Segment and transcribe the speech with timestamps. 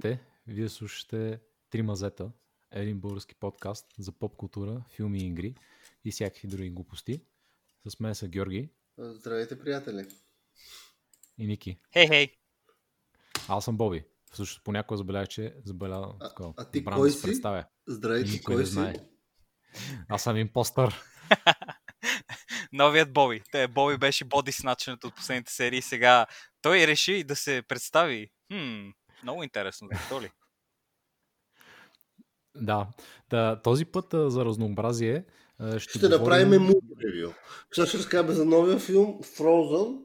[0.00, 0.24] Здравейте!
[0.46, 2.30] Вие слушате Три мазета,
[2.70, 5.54] един български подкаст за поп култура, филми и игри
[6.04, 7.20] и всякакви други глупости.
[7.84, 8.68] С мен са Георги
[8.98, 10.06] Здравейте, приятели!
[11.38, 11.78] и Ники.
[11.92, 12.36] Хей, хей!
[13.48, 14.04] Аз съм Боби.
[14.32, 16.54] Всъщност понякога забелязах, че забелява А, такова.
[16.56, 17.26] а ти Забравям кой да се си?
[17.26, 17.64] представя.
[17.86, 18.72] Здравейте, Никой кой не си?
[18.72, 18.94] знае.
[20.08, 21.02] Аз съм импостър.
[22.72, 23.42] Новият Боби.
[23.52, 25.82] Те, Боби беше боди сначенето от последните серии.
[25.82, 26.26] Сега
[26.62, 28.30] той реши да се представи.
[28.52, 28.88] Хм,
[29.22, 29.88] много интересно.
[29.92, 30.30] Защо ли?
[32.54, 32.86] Да.
[33.30, 33.60] да.
[33.62, 35.24] Този път а, за разнообразие
[35.58, 36.20] а, ще, Ще говорим...
[36.20, 36.74] направим муви
[37.04, 37.32] ревю.
[37.72, 39.98] Сега ще разкажем за новия филм Frozen.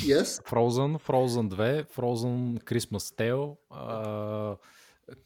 [0.00, 0.24] Yes.
[0.24, 4.56] Frozen, Frozen 2, Frozen Christmas Tale, а,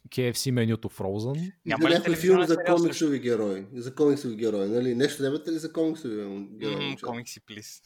[0.08, 1.52] KFC менюто Frozen.
[1.66, 3.66] Няма за ли някой филм за комиксови герои.
[3.74, 4.94] За комиксови герои, нали?
[4.94, 6.16] Нещо нямате ли за комиксови
[6.50, 6.84] герои?
[6.84, 7.06] Момчета?
[7.06, 7.82] комикси, плиз.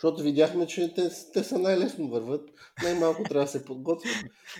[0.00, 2.50] Защото видяхме, че те, те са най-лесно върват.
[2.82, 4.14] Най-малко трябва да се подготвят.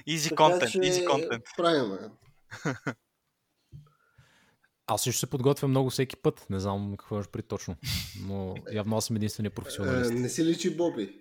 [0.08, 1.42] Easy Така content, че easy content.
[1.56, 1.98] Правиме.
[4.86, 6.46] Аз също се подготвям много всеки път.
[6.50, 7.76] Не знам какво имаш при точно.
[8.20, 10.12] Но явно аз съм единствения Е, професионалист.
[10.12, 11.20] не си личи Боби.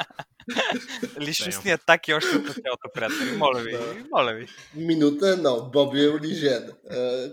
[1.20, 3.36] Личностни атаки още от началото, приятели.
[3.36, 3.94] Моля ви, Да.
[4.12, 4.46] моля ви.
[4.74, 5.70] Минута едно.
[5.72, 6.70] Боби е унижен.
[6.90, 7.28] Е,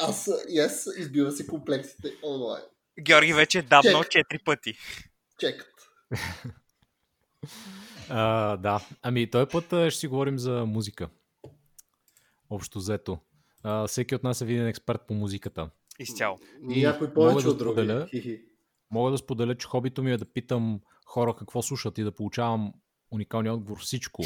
[0.00, 2.62] Аз, yes, избива си комплексите онлайн.
[3.00, 4.74] Георги вече е дабнал четири пъти.
[5.38, 5.66] Чекат.
[8.12, 8.86] А, да.
[9.02, 11.08] Ами, този път ще си говорим за музика.
[12.50, 13.18] Общо взето.
[13.62, 15.70] А, всеки от нас е виден експерт по музиката.
[15.98, 16.38] Изцяло.
[16.70, 17.72] И Някой повече да от други.
[17.72, 18.06] споделя.
[18.10, 18.40] Хи-хи.
[18.90, 22.72] Мога да споделя, че хобито ми е да питам хора какво слушат и да получавам
[23.10, 24.22] уникалния отговор всичко.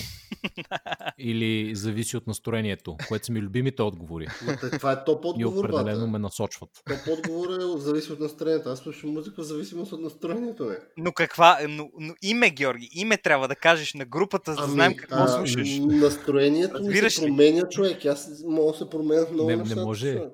[1.19, 4.27] Или зависи от настроението, което са ми любимите отговори.
[4.73, 6.11] Това е топ И отговор, определено бата.
[6.11, 6.71] ме насочват.
[6.87, 8.69] Топ отговор е зависи от настроението.
[8.69, 10.75] Аз слушам музика в зависимост от настроението ми.
[10.97, 11.59] Но каква...
[11.69, 15.29] Но, но име, Георги, име трябва да кажеш на групата, за да знаем какво а,
[15.29, 15.69] слушаш.
[15.79, 18.05] Настроението ми се променя, човек.
[18.05, 20.13] Аз мога да се променят много Не- не може.
[20.13, 20.33] човек.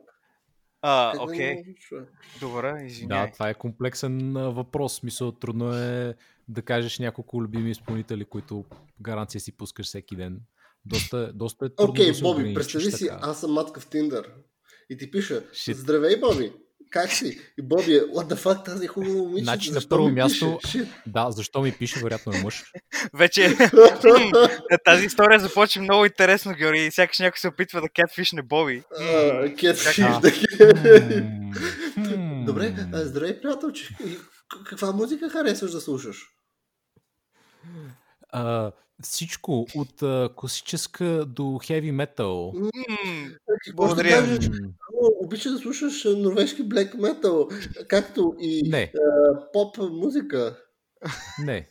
[0.82, 1.74] А, Как да не окей.
[1.74, 2.08] човек?
[2.40, 3.26] Добре, извинявай.
[3.26, 5.02] Да, това е комплексен а, въпрос.
[5.02, 6.14] Мисъл, трудно е
[6.48, 8.64] да кажеш няколко любими изпълнители, които
[9.00, 10.40] гаранция си пускаш всеки ден.
[10.84, 13.18] Доста, доста е трудно Окей, да се Боби, ограничиш представи си, така.
[13.22, 14.32] аз съм матка в Тиндър.
[14.90, 15.72] И ти пиша, Shit.
[15.72, 16.52] здравей, Боби,
[16.90, 17.40] как си?
[17.58, 20.88] И Боби е, what the fuck, тази хубава момиче, Значи, на първо място- пише?
[21.06, 22.72] Да, защо ми пише, вероятно е мъж.
[23.14, 23.56] Вече
[24.84, 26.90] тази история започва много интересно, Георги.
[26.90, 28.82] Сякаш някой се опитва да кетфишне Боби.
[29.00, 29.04] А.
[30.20, 30.32] да.
[32.46, 33.88] Добре, здравей, приятелче.
[34.66, 36.16] Каква музика харесваш да слушаш?
[38.28, 42.52] А, всичко от а, класическа до хеви метал.
[42.54, 43.30] М, Може
[43.66, 44.08] да Благодаря.
[44.10, 44.50] кажеш,
[45.30, 47.50] обича да слушаш норвежки блек метал,
[47.88, 50.56] както и Не, а, поп музика.
[51.38, 51.68] не.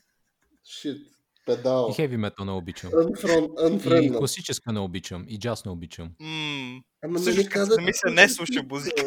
[0.66, 1.00] Shit,
[1.46, 1.90] педал.
[1.90, 2.90] И хеви метал не обичам.
[2.92, 4.18] Unfriend, И unfriend.
[4.18, 5.26] класическа не обичам.
[5.30, 6.16] И джаз не обичам.
[6.22, 6.84] м.
[7.04, 9.04] Ама като се казах, замисля, не слуша музика.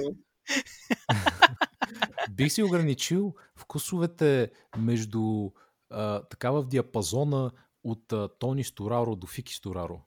[2.30, 5.50] Бих си ограничил вкусовете между
[5.90, 7.50] а, такава в диапазона
[7.84, 10.00] от а, Тони Стораро до Фики Стораро.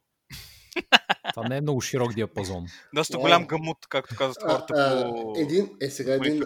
[1.33, 2.65] Това не е много широк диапазон.
[2.93, 3.21] Доста Вау.
[3.21, 5.33] голям гамут, както казват хората а, по...
[5.37, 6.43] един, е сега един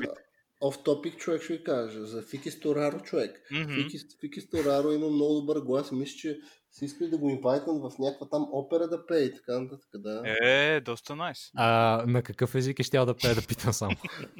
[0.62, 2.06] оф топик човек ще ви кажа.
[2.06, 3.41] За Фики Стораро човек.
[3.51, 3.73] Мгм.
[3.73, 6.39] Фики, Фики Стораро има много добър глас и мисля, че
[6.72, 9.89] са искали да го инвайтнат в някаква там опера да пее и така нататък.
[9.94, 10.23] Да.
[10.44, 11.39] Е, доста найс.
[11.56, 13.95] А, на какъв език е щял да пее да питам само?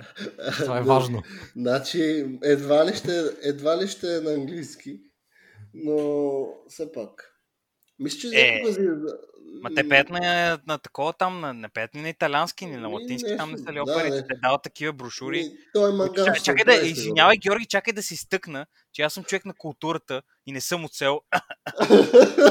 [0.58, 1.24] Това е важно.
[1.56, 5.00] Значи, едва ли, ще, едва ли ще е на английски,
[5.74, 7.29] но все пак.
[8.00, 9.18] Мисля, че Е, някога за...
[9.62, 12.88] Ма те пеят на, на такова там, на, не пеят ли на италиански, ни на
[12.88, 14.28] Ми, латински, там не са ли да, оперите, не.
[14.28, 15.38] те дават такива брошури.
[15.38, 16.26] Ми, Той е мангал.
[16.26, 20.22] Чакай, чакай да, извинявай, Георги, чакай да си стъкна, че аз съм човек на културата
[20.46, 20.86] и не съм.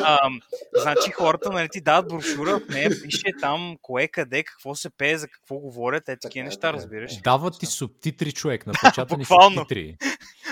[0.02, 0.40] Ам,
[0.76, 5.18] значи хората нали, ти дават брошура, в нея пише там кое, къде, какво се пее,
[5.18, 6.72] за какво говорят, е такива Така, неща, така.
[6.72, 7.16] разбираш.
[7.16, 9.96] Дават ти субтитри, човек, напечатани субтитри.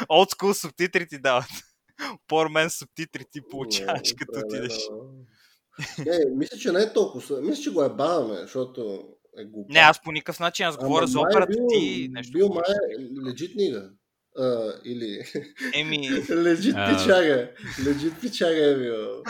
[0.09, 1.47] School субтитри ти дават.
[2.31, 4.79] Man субтитри ти получаваш, като отидеш.
[6.07, 7.41] Не, мисля, че не е толкова.
[7.41, 9.03] Мисля, че го е баваме, защото
[9.39, 9.73] е глупо.
[9.73, 12.09] Не, аз по никакъв начин, аз говоря за операта бил, ти.
[12.13, 12.63] Нещо Бил май
[13.27, 13.91] легит нига.
[14.39, 15.23] А, или
[15.75, 16.97] Еми, легит А.
[16.99, 17.51] пичага.
[17.87, 19.23] Легит пичага е бил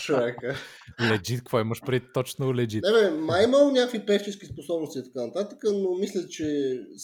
[0.00, 0.56] човека.
[1.00, 2.84] Легит, какво имаш преди точно легит?
[2.84, 6.44] Не бе, май имал някакви певчески способности и така нататък, но мисля, че...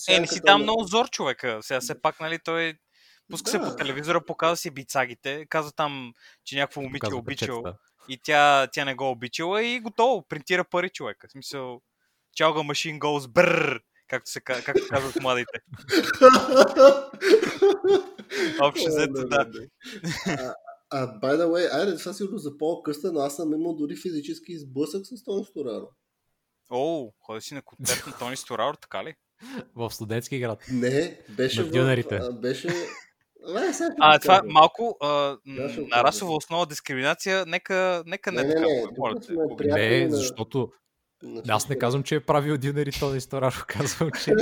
[0.09, 1.59] е, не си на- много зор човека.
[1.63, 2.75] Сега все пак, нали, той
[3.31, 3.71] пуска се Да.
[3.71, 6.13] по телевизора, показва си бицагите, казва там,
[6.45, 7.79] че някакво момиче е обичал печетата.
[8.09, 11.29] и тя, тя не го обичала и готово, принтира пари човека.
[11.29, 11.81] В смисъл,
[12.37, 15.59] чалга машин goes бррр, както, се, ка- както казват младите.
[18.63, 19.47] Общо взето, да.
[20.27, 20.55] А,
[20.91, 24.59] а, by the way, айде, сега сигурно за по-къста, но аз съм имал дори физически
[24.59, 25.89] сблъсък с Тони Стораро.
[26.71, 29.15] О, ходи си на концерт на Тони Стораур, така ли?
[29.75, 30.65] В студентски град.
[30.73, 31.71] Не, беше На в...
[32.41, 32.69] Беше...
[33.49, 34.43] А, сега това кажа.
[34.45, 35.07] малко а,
[35.47, 38.67] на расова основа дискриминация, нека, нека не, Не, не, така.
[39.15, 40.73] не, сме ако- приятели Не, на- защото
[41.23, 43.55] на аз не казвам, че е правил дюнери Тони Стораро.
[43.69, 44.33] Казвам, че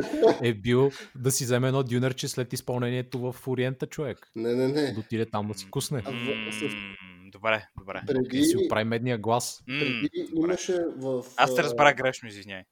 [0.43, 4.31] е бил да си вземе едно дюнерче след изпълнението в Ориента човек.
[4.37, 4.93] Не, не, не.
[4.93, 6.03] Да отиде там да си кусне.
[6.05, 6.95] А, в- с- М,
[7.33, 8.01] Добре, добре.
[8.33, 9.63] И си Преди, оправи медния глас.
[9.67, 10.39] Преди добре.
[10.41, 11.25] имаше в...
[11.37, 12.63] Аз те а, разбрах грешно, извиняй.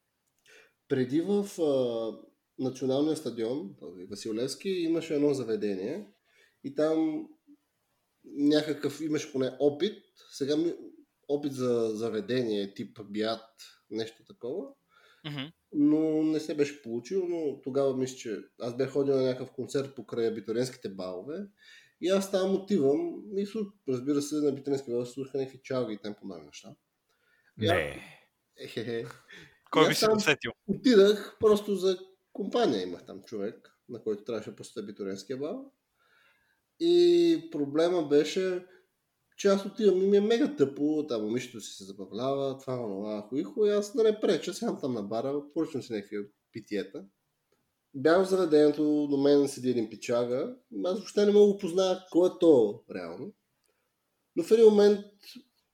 [0.89, 2.11] Преди в а,
[2.59, 6.07] националния стадион, този Василевски, имаше едно заведение
[6.65, 7.29] и там
[8.25, 10.03] някакъв имаше поне опит.
[10.33, 10.75] Сега ми,
[11.29, 13.47] опит за заведение тип биат,
[13.91, 14.67] нещо такова.
[15.27, 15.53] Мгм.
[15.73, 19.95] но не се беше получил, но тогава мисля, че аз бях ходил на някакъв концерт
[19.95, 21.47] покрай абитуренските балове
[22.01, 25.99] и аз там отивам и слуш, разбира се, на абитуренски балове слушаха някакви чалги и
[25.99, 26.75] тем подобни неща.
[27.57, 29.07] Не.
[29.71, 30.53] Кой би се там усетил?
[30.67, 31.99] Отидах просто за
[32.33, 35.73] компания имах там човек, на който трябваше да посетя абитуренския бал.
[36.81, 38.67] И проблема беше,
[39.37, 43.27] че аз отивам и ми е мега тъпо, там момичето си се забавлява, това, това,
[43.29, 46.17] хуихо, и аз да не преча, сядам там на бара, поръчвам си някакви
[46.53, 47.05] питиета.
[47.95, 52.29] Бях в заведението, до мен седи един пичага, аз въобще не мога да позная кой
[52.29, 53.33] е то реално.
[54.37, 55.01] Но в един момент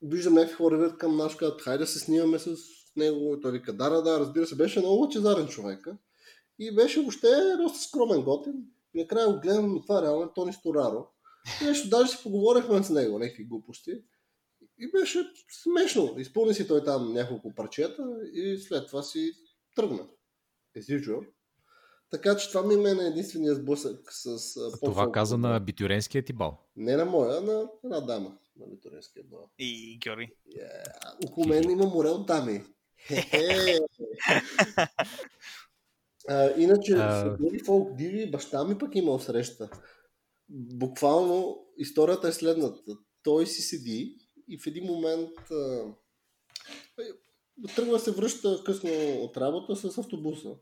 [0.03, 2.57] виждам някакви хора вървят към нас, казват, хайде да се снимаме с
[2.97, 3.35] него.
[3.35, 5.97] И той вика, да, да, да, разбира се, беше много лъчезарен човека.
[6.59, 7.29] И беше въобще
[7.59, 8.55] доста скромен готин.
[8.95, 11.07] И накрая го гледам, и това реално е Тони Стораро.
[11.63, 13.91] И нещо, даже си поговорихме с него, някакви глупости.
[14.79, 15.33] И беше
[15.63, 16.15] смешно.
[16.19, 19.33] Изпълни си той там няколко парчета и след това си
[19.77, 20.07] тръгна.
[20.77, 21.27] As.
[22.11, 26.33] Така че това ми е мен единствения сблъсък с а, Това каза на абитуренския ти
[26.33, 26.59] бал.
[26.77, 29.51] Не на моя, а на една дама на Виторинския бал.
[29.59, 30.33] И Георги.
[30.57, 31.29] Yeah.
[31.29, 32.65] Около мен има море от дами.
[36.29, 37.37] А, иначе, А.
[37.37, 39.71] други фолк диви, баща ми пък имал среща.
[40.51, 42.99] Буквално историята е следната.
[43.23, 44.17] Той си седи
[44.49, 45.95] и в един момент а,
[47.77, 48.91] тръгва се връща късно
[49.23, 50.55] от работа с автобуса.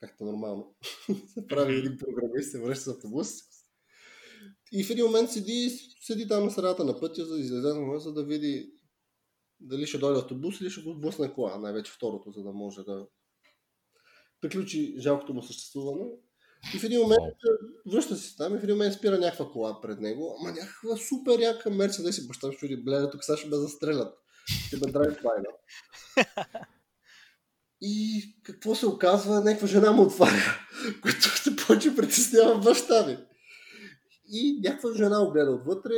[0.00, 0.76] Както нормално.
[1.34, 3.28] се прави един програмист, се връща с автобус.
[4.72, 5.70] И в един момент седи,
[6.00, 7.68] седи там на средата на пътя, за да излезе
[7.98, 8.72] за да види
[9.60, 11.58] дали ще дойде автобус или ще го сблъсне кола.
[11.58, 13.06] Най-вече второто, за да може да
[14.40, 16.04] приключи жалкото му съществуване.
[16.74, 17.20] И в един момент
[17.92, 20.36] връща се там и в един момент спира някаква кола пред него.
[20.40, 24.14] Ама някаква супер яка Мерцедес и баща ми чуди, бля, тук сега ще ме застрелят.
[24.66, 25.48] Ще ме драви пайна.
[27.80, 29.40] И какво се оказва?
[29.40, 30.58] Някаква жена му отваря,
[31.02, 33.18] което се почва притеснява баща ми.
[34.32, 35.94] И някаква жена го гледа отвътре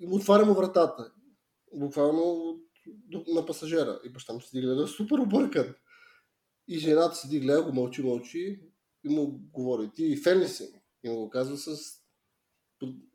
[0.00, 1.12] и му отваря му вратата.
[1.74, 2.54] Буквално
[3.28, 4.00] на пасажера.
[4.04, 5.74] И баща му и гледа супер объркан.
[6.68, 8.60] И жената седи гледа го, мълчи, мълчи
[9.04, 10.72] и му говори, ти фен ли си?
[11.04, 11.78] И му го казва с...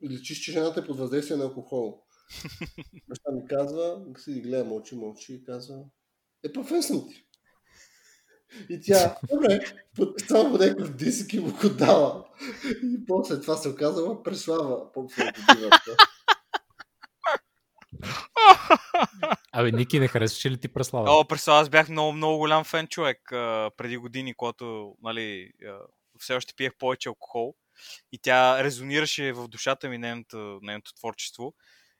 [0.04, 2.02] Личиш, че жената е под въздействие на алкохол.
[3.08, 5.84] Баща ми казва, седи гледа, мълчи, мълчи и казва,
[6.44, 7.26] е, па фен съм ти.
[8.70, 9.60] И тя, добре,
[9.96, 12.24] подписала му някакъв диск и му го дала.
[12.82, 15.96] И после това се оказала преслава по фотографията.
[19.52, 21.10] Абе, Ники, не харесваше ли ти преслава?
[21.10, 25.78] О, представя, аз бях много, много голям фен човек а, преди години, когато нали, а,
[26.18, 27.54] все още пиех повече алкохол
[28.12, 31.54] и тя резонираше в душата ми нейното, нейното творчество.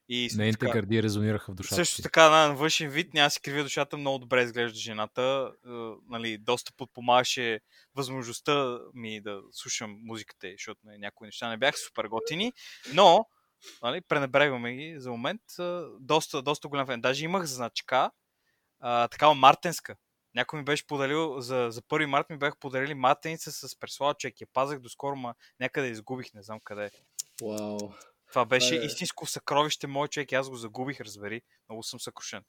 [0.09, 2.03] И Нейните така- гърди резонираха в душата Също ти.
[2.03, 5.53] така, на външен вид, няма си кривя душата, много добре изглежда жената.
[5.67, 5.69] Е,
[6.09, 7.61] нали, доста подпомагаше
[7.95, 12.53] възможността ми да слушам музиката, защото нали, някои неща не бяха супер готини,
[12.95, 13.27] но
[13.83, 15.41] нали, пренебрегваме ги за момент.
[16.01, 17.01] Доста, доста голям фен.
[17.01, 18.11] Даже имах значка,
[18.81, 19.97] а, такава мартенска.
[20.35, 24.33] Някой ми беше подарил, за, за 1 март ми бяха подарили мартеница с преслава, че
[24.41, 26.91] я пазах доскоро, ма някъде изгубих, не знам къде.
[27.43, 27.79] Вау.
[28.29, 31.43] Това беше е- истинско съкровище, мой човек, и аз го загубих, разбери.
[31.69, 32.45] Много съм съкрушен.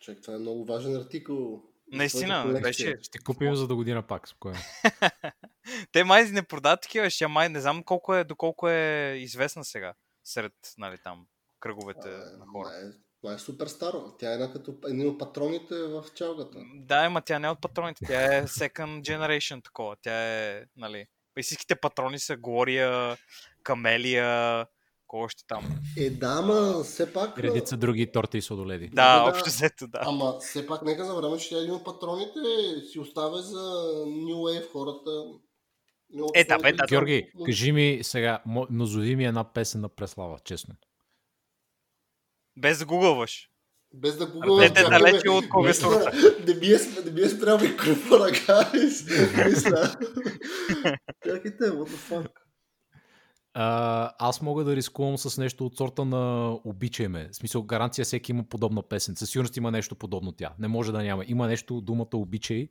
[0.00, 1.62] Човек, това е много важен артикул.
[1.92, 4.58] Наистина, беше- Ще купим за до година пак, спокойно.
[5.92, 9.94] Те май не продават такива, ще май не знам колко е, доколко е известна сега
[10.24, 11.26] сред нали, там
[11.60, 12.68] кръговете А, на хора.
[12.68, 14.14] Това е, това е супер старо.
[14.18, 16.58] Тя е една като един от патроните в чалгата.
[16.74, 19.96] Да, ама тя не е от патроните, тя е second generation такова.
[20.02, 21.06] Тя е, нали,
[21.38, 23.16] истинските патрони са Глория,
[23.62, 24.66] Камелия,
[25.06, 25.64] кого ще там.
[25.96, 27.38] Е, да, ама все пак...
[27.38, 28.88] Редица други торти и сладоледи.
[28.88, 29.30] Да, да.
[29.30, 30.00] общо взето, да.
[30.02, 32.40] Ама все пак нека забравяме, че тя е един от патроните
[32.92, 33.60] си оставя за
[34.06, 35.10] New Wave хората.
[36.34, 40.74] Е, да, Георги, кажи ми сега, назови ми една песен на Преслава, честно.
[42.56, 43.50] Без да гугълваш.
[43.94, 44.90] Без да Ръцете гугълвам.
[44.90, 46.12] далече от клавиатурата.
[46.46, 49.04] Не ми е, не ми е спрял микрофона, гайс.
[49.46, 49.96] Мисля.
[51.26, 52.30] Чакайте, what the fuck.
[53.56, 57.28] А, аз мога да рискувам с нещо от сорта на обичай ме.
[57.32, 59.16] В смисъл, гаранция всеки има подобна песен.
[59.16, 60.54] Със сигурност има нещо подобно тя.
[60.58, 61.24] Не може да няма.
[61.26, 62.68] Има нещо, думата обичай.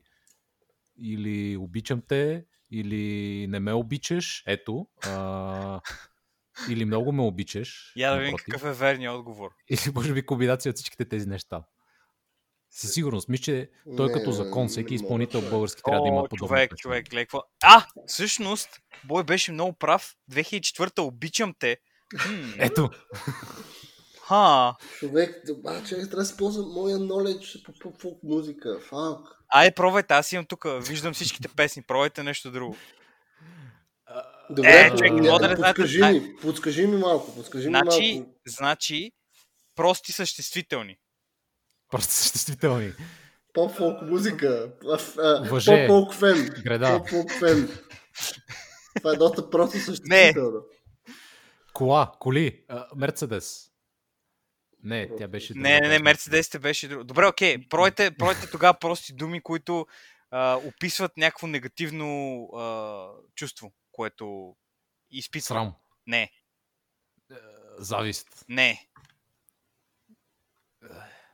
[0.97, 4.43] Или обичам те, или не ме обичаш.
[4.47, 4.87] Ето.
[5.05, 5.81] А,
[6.69, 7.93] или много ме обичаш.
[7.95, 9.51] Я да видим какъв е верният отговор.
[9.69, 11.63] Или може би комбинация от всичките тези неща.
[12.69, 13.29] Със сигурност.
[13.29, 16.77] Мисля, че той Не, като закон, всеки изпълнител български трябва да има О, подобна човек,
[16.77, 17.41] човек, какво.
[17.63, 18.69] А, всъщност,
[19.03, 20.15] Бой беше много прав.
[20.31, 21.77] 2004-та обичам те.
[22.57, 22.89] Ето.
[24.27, 24.75] Ха.
[24.99, 28.79] Човек, а, човек, трябва да си ползвам моя knowledge по, по фолк музика.
[28.81, 29.17] Фак.
[29.49, 32.75] Айде, пробвайте, аз имам тук, виждам всичките песни, пробвайте нещо друго.
[34.49, 37.67] Добре, Е, по- човек, ня- мога да не знаете- подскажи ми, подскажи ми малко, подскажи
[37.67, 38.31] ми Значи, малко.
[38.47, 39.11] значи,
[39.75, 40.97] прости съществителни.
[41.89, 42.93] Просто съществителни.
[43.53, 44.71] Поп-фолк музика.
[44.85, 45.49] А, а.
[45.49, 46.49] Поп-фолк фен.
[46.63, 46.87] Греда.
[46.99, 47.69] Поп-фолк фен.
[48.97, 50.59] Това е доста просто съществително.
[51.73, 53.69] Кола, коли, а, Мерцедес.
[54.83, 55.53] Не, тя беше...
[55.53, 57.03] Не, не, не, Мерцедесите беше друго.
[57.03, 59.87] Добре, окей, пройте, пройте тогава прости думи, които
[60.31, 64.55] а, описват някакво негативно а, чувство, което
[65.11, 65.47] изпитва.
[65.47, 65.75] Срам.
[66.07, 66.31] Не,
[67.77, 68.45] Завист.
[68.49, 68.87] не.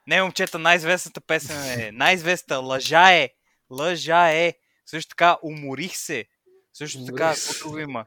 [0.08, 1.92] Не, момчета, най-известната песен е.
[1.94, 3.30] Най-известната лъжа е.
[3.70, 4.54] Лъжа е.
[4.86, 6.26] Също така, уморих се.
[6.74, 7.54] Също така, Уморих се.
[7.54, 8.06] какво друго има?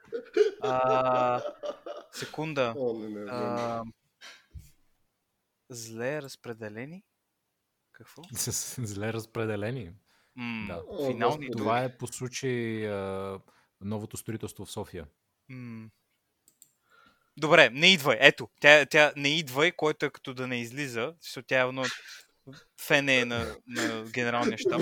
[0.63, 1.43] А,
[2.13, 2.75] секунда.
[2.77, 3.31] О, не, не, не.
[3.31, 3.83] А,
[5.73, 7.03] зле разпределени?
[7.93, 8.23] Какво?
[8.79, 9.93] Зле разпределени.
[10.37, 10.83] М, Да.
[10.89, 11.59] О, финални думи.
[11.59, 13.39] Това е по случай а,
[13.81, 15.07] новото строителство в София.
[15.49, 15.91] М.
[17.37, 18.17] Добре, не идвай.
[18.21, 21.85] Ето, тя, тя не идвай, който е като да не излиза, защото тя е едно
[22.81, 24.81] фен е на, на генералния щаб.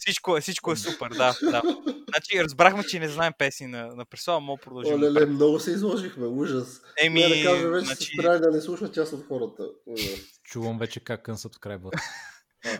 [0.00, 1.62] Всичко е, всичко е супер, да, да.
[2.08, 4.94] Значи разбрахме, че не знаем песни на, на Пресова, мога продължим.
[4.94, 6.80] О, леле, много се изложихме, ужас.
[7.02, 9.68] Еми, Не да кажа, вече значи, се да не слушат част от хората.
[9.86, 10.20] Ужас.
[10.44, 12.00] Чувам вече как unsubscribe.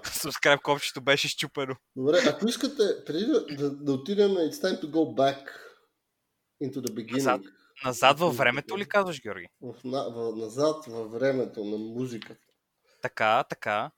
[0.04, 1.74] subscribe копчето беше щупено.
[1.96, 5.38] Добре, ако искате, преди да, да, да отидем, it's time to go back
[6.64, 7.12] into the beginning.
[7.12, 7.40] Назад.
[7.84, 9.46] Назад във времето ли казваш, Георги?
[9.62, 12.46] В, на, в, назад във времето на музиката.
[13.02, 13.90] Така, така.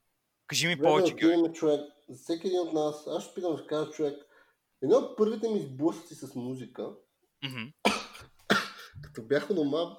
[0.46, 1.54] Кажи ми Време повече, да Георги.
[1.54, 1.80] човек,
[2.14, 4.24] всеки един от нас, аз ще питам да кажа човек,
[4.82, 6.90] едно от първите ми сблъсъци с музика,
[7.44, 7.62] Мгм.
[9.02, 9.96] като бях у дома,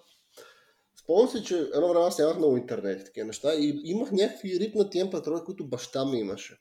[1.04, 4.60] спомням се, че едно време аз нямах много интернет и такива неща и имах някакви
[4.60, 6.60] ритнати MP3, които баща ми имаше.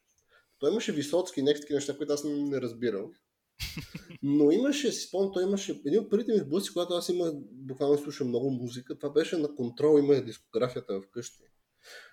[0.59, 3.11] Той имаше Висоцки и някакви неща, които аз не, разбирам.
[4.23, 7.99] Но имаше, си спомням, той имаше един от първите ми сблъсъци, когато аз имах, буквално
[7.99, 11.43] слушам много музика, това беше на контрол, имах дискографията вкъщи.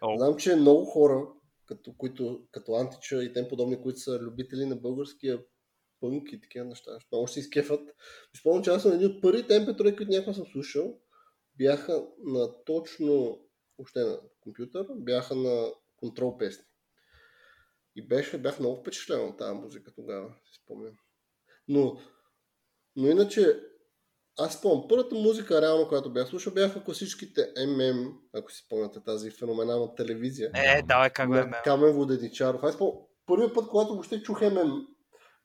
[0.01, 0.17] О.
[0.17, 1.27] Знам, че много хора,
[1.70, 5.44] като, които, като Антича и тем подобни, които са любители на българския
[6.00, 7.96] пънк и такива неща, много ще се изкефат.
[8.40, 11.00] Спомням, че аз съм един от първите MP3, които някога съм слушал,
[11.58, 13.42] бяха на точно,
[13.78, 16.66] още на компютър, бяха на контрол песни.
[17.96, 20.94] И беше, бях много впечатлен от тази музика тогава, си спомням.
[21.68, 22.02] Но,
[22.96, 23.64] но иначе,
[24.39, 29.31] аз спомням, първата музика, реално, която бях слушал, бяха класическите MM, ако си спомняте тази
[29.31, 30.51] феноменална телевизия.
[30.55, 32.63] Е, давай как бе, Камен Воденичаров.
[32.63, 34.86] Аз спомням, първият път, когато въобще чух MM,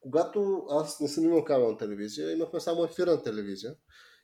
[0.00, 3.74] когато аз не съм имал кабелна телевизия, имахме само ефирна телевизия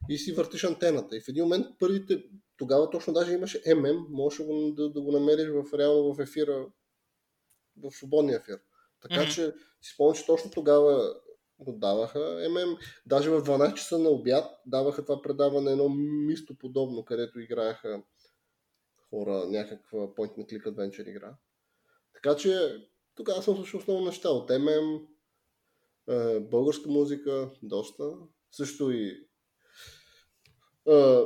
[0.08, 1.16] и си въртиш антената.
[1.16, 2.22] И в един момент първите,
[2.56, 4.46] тогава точно даже имаше MM, можеш
[4.76, 6.66] да, да го намериш в, реално в ефира,
[7.76, 8.58] в свободния ефир.
[9.02, 9.30] Така Мгм.
[9.30, 11.14] че си спомням, че точно тогава
[11.60, 12.78] го даваха MM.
[13.06, 15.88] Даже в 12 часа на обяд даваха това предаване, едно
[16.26, 18.02] мисто подобно, където играеха
[19.10, 21.36] хора някаква point and click adventure игра.
[22.14, 22.76] Така че
[23.14, 25.06] тогава съм слушал основно неща от MM,
[26.08, 28.04] е, българска музика, доста.
[28.52, 29.08] Също и
[30.88, 31.24] е,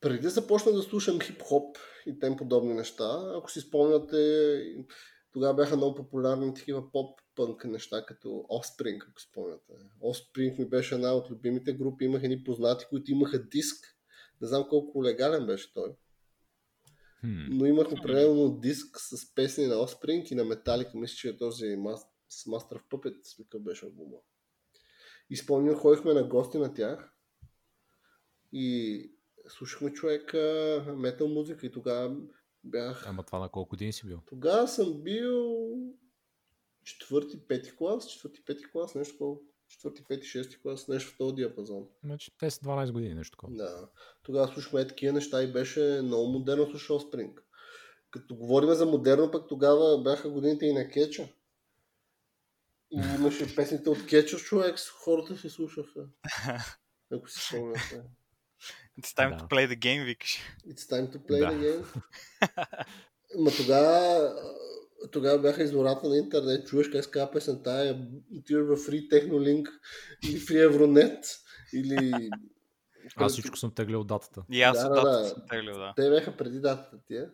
[0.00, 4.16] преди да започна да слушам хип-хоп и тем подобни неща, ако си спомняте,
[5.32, 9.72] тогава бяха много популярни такива поп-пънк неща, като Offspring, ако спомняте.
[10.02, 13.96] Offspring ми беше една от любимите групи, имах едни познати, които имаха диск.
[14.40, 15.94] Не знам колко легален беше той.
[17.24, 20.94] Но имах определено диск с песни на Offspring и на Metallica.
[20.94, 21.76] Мисля, че е този
[22.28, 24.16] с Master of Puppets, какъв беше албума.
[25.30, 27.12] И спомням, ходихме на гости на тях
[28.52, 29.10] и
[29.48, 32.16] слушахме човека метал музика и тогава
[32.64, 33.08] бях...
[33.08, 34.20] Ама това на колко години си бил?
[34.26, 35.68] Тогава съм бил
[36.84, 39.36] четвърти, пети клас, четвърти, пети клас, нещо такова.
[39.68, 41.88] четвърти, пети, шести клас, нещо в този диапазон.
[42.04, 43.56] Значи 10-12 години, нещо такова.
[43.56, 43.88] Да.
[44.22, 47.34] Тогава слушахме такива неща и беше много модерно слушаш Offspring.
[48.10, 51.28] Като говорим за модерно, пък тогава бяха годините и на Кеча.
[52.90, 56.06] И имаше песните от Кеча, човек, хората си слушаха.
[57.12, 58.02] Ако си спомняте.
[59.00, 59.36] It's time Да.
[59.36, 60.38] to play the game, викаш.
[60.68, 61.50] It's time to play Да.
[61.52, 61.84] the game.
[63.38, 64.32] Ма тогава,
[65.12, 67.94] тогава бяха извората на интернет, чуеш как казва песента, е,
[68.38, 69.68] отиваш в Free Technolink
[70.28, 71.26] или Free Euronet
[71.72, 72.30] или...
[73.16, 74.42] Аз всичко съм теглил датата.
[74.52, 75.28] И аз Да, да, датата да.
[75.28, 75.92] съм теглил, да.
[75.96, 77.30] Те бяха преди датата тия.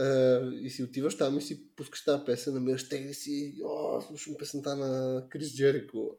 [0.00, 4.34] Е, и си отиваш там и си пускаш тази песен, намираш тегли си, о, слушам
[4.38, 6.18] песента на Крис Джерико,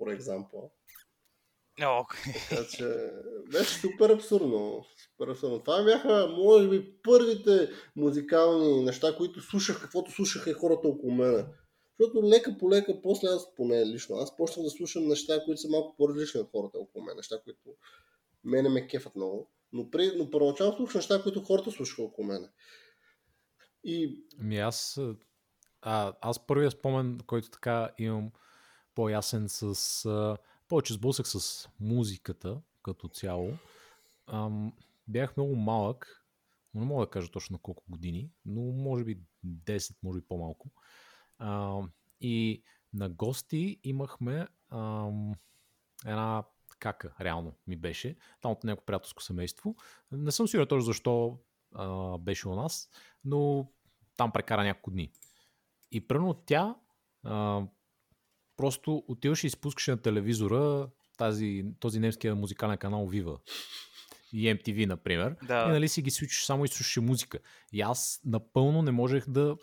[0.00, 0.70] for example.
[1.82, 2.04] О,
[2.48, 3.10] Така че
[3.52, 4.84] беше супер абсурдно.
[4.96, 5.60] Супер абсурдно.
[5.60, 11.46] Това бяха, може би, първите музикални неща, които слушах, каквото слушаха и хората около мене.
[12.00, 15.68] Защото лека по лека, после аз поне лично, аз почнах да слушам неща, които са
[15.68, 17.60] малко по-различни от хората около мен, неща, които
[18.44, 19.50] мене ме кефат много.
[19.72, 22.48] Но, при, но първоначално слушах неща, които хората слушаха около мене.
[23.84, 25.00] И Ми аз,
[25.82, 28.30] а, аз първия спомен, който така имам
[28.94, 30.36] по-ясен с а,
[30.68, 33.52] повече сблъсък с музиката като цяло.
[34.26, 34.72] Ам,
[35.08, 36.24] бях много малък,
[36.74, 40.26] но не мога да кажа точно на колко години, но може би 10, може би
[40.26, 40.70] по-малко.
[41.38, 41.80] А,
[42.20, 45.34] и на гости имахме ам,
[46.06, 46.44] една
[46.78, 49.76] кака, реално ми беше, там от някакво приятелско семейство.
[50.12, 51.38] Не съм сигурен точно защо
[51.74, 52.90] а, беше у нас,
[53.24, 53.70] но
[54.16, 55.12] там прекара няколко дни.
[55.90, 56.76] И пръвно тя
[57.24, 57.62] а,
[58.56, 63.38] просто отиваше и спускаше на телевизора тази, този немския музикален канал Viva
[64.32, 65.36] и MTV, например.
[65.42, 65.66] Да.
[65.68, 67.38] И нали си ги свичаш само и слушаше музика.
[67.72, 69.56] И аз напълно не можех да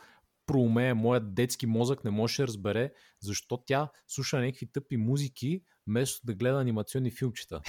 [0.45, 6.25] проумея, моят детски мозък не можеше да разбере защо тя слуша някакви тъпи музики, вместо
[6.25, 7.61] да гледа анимационни филмчета.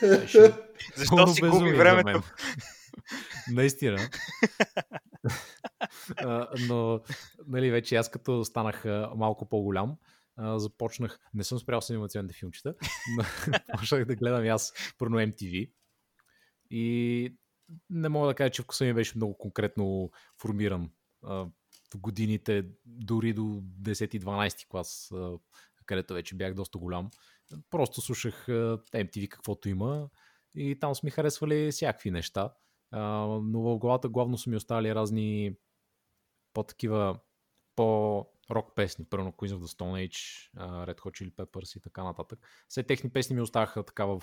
[0.96, 2.22] Защо си губи времето?
[3.52, 3.98] Наистина.
[6.68, 7.00] Но,
[7.46, 8.84] нали, вече аз като станах
[9.16, 9.96] малко по-голям,
[10.40, 12.74] започнах, не съм спрял с анимационните филмчета,
[13.16, 13.24] но
[13.78, 15.72] почнах да гледам аз първо MTV.
[16.70, 17.36] И
[17.90, 20.90] не мога да кажа, че вкуса ми беше много конкретно формиран
[21.22, 25.12] в годините, дори до 10-12 клас,
[25.86, 27.10] където вече бях доста голям.
[27.70, 30.08] Просто слушах а, MTV каквото има
[30.54, 32.54] и там са ми харесвали всякакви неща.
[32.92, 35.56] Но в главата главно са ми оставали разни
[36.52, 37.20] по-такива
[38.50, 42.38] по-рок песни, първо Queens of the Stone Age, Red Hot Chili Peppers и така нататък.
[42.68, 44.22] Все техни песни ми оставаха така в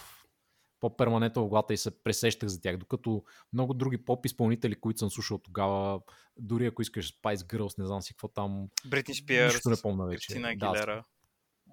[0.79, 5.11] по-перманентно в главата и се пресещах за тях, докато много други поп изпълнители, които съм
[5.11, 6.01] слушал тогава,
[6.37, 10.05] дори ако искаш Spice Girls, не знам си какво там, Бритни нищо Спиърс, не помня
[10.05, 10.27] вече.
[10.27, 11.03] Кристина Да, Агилера.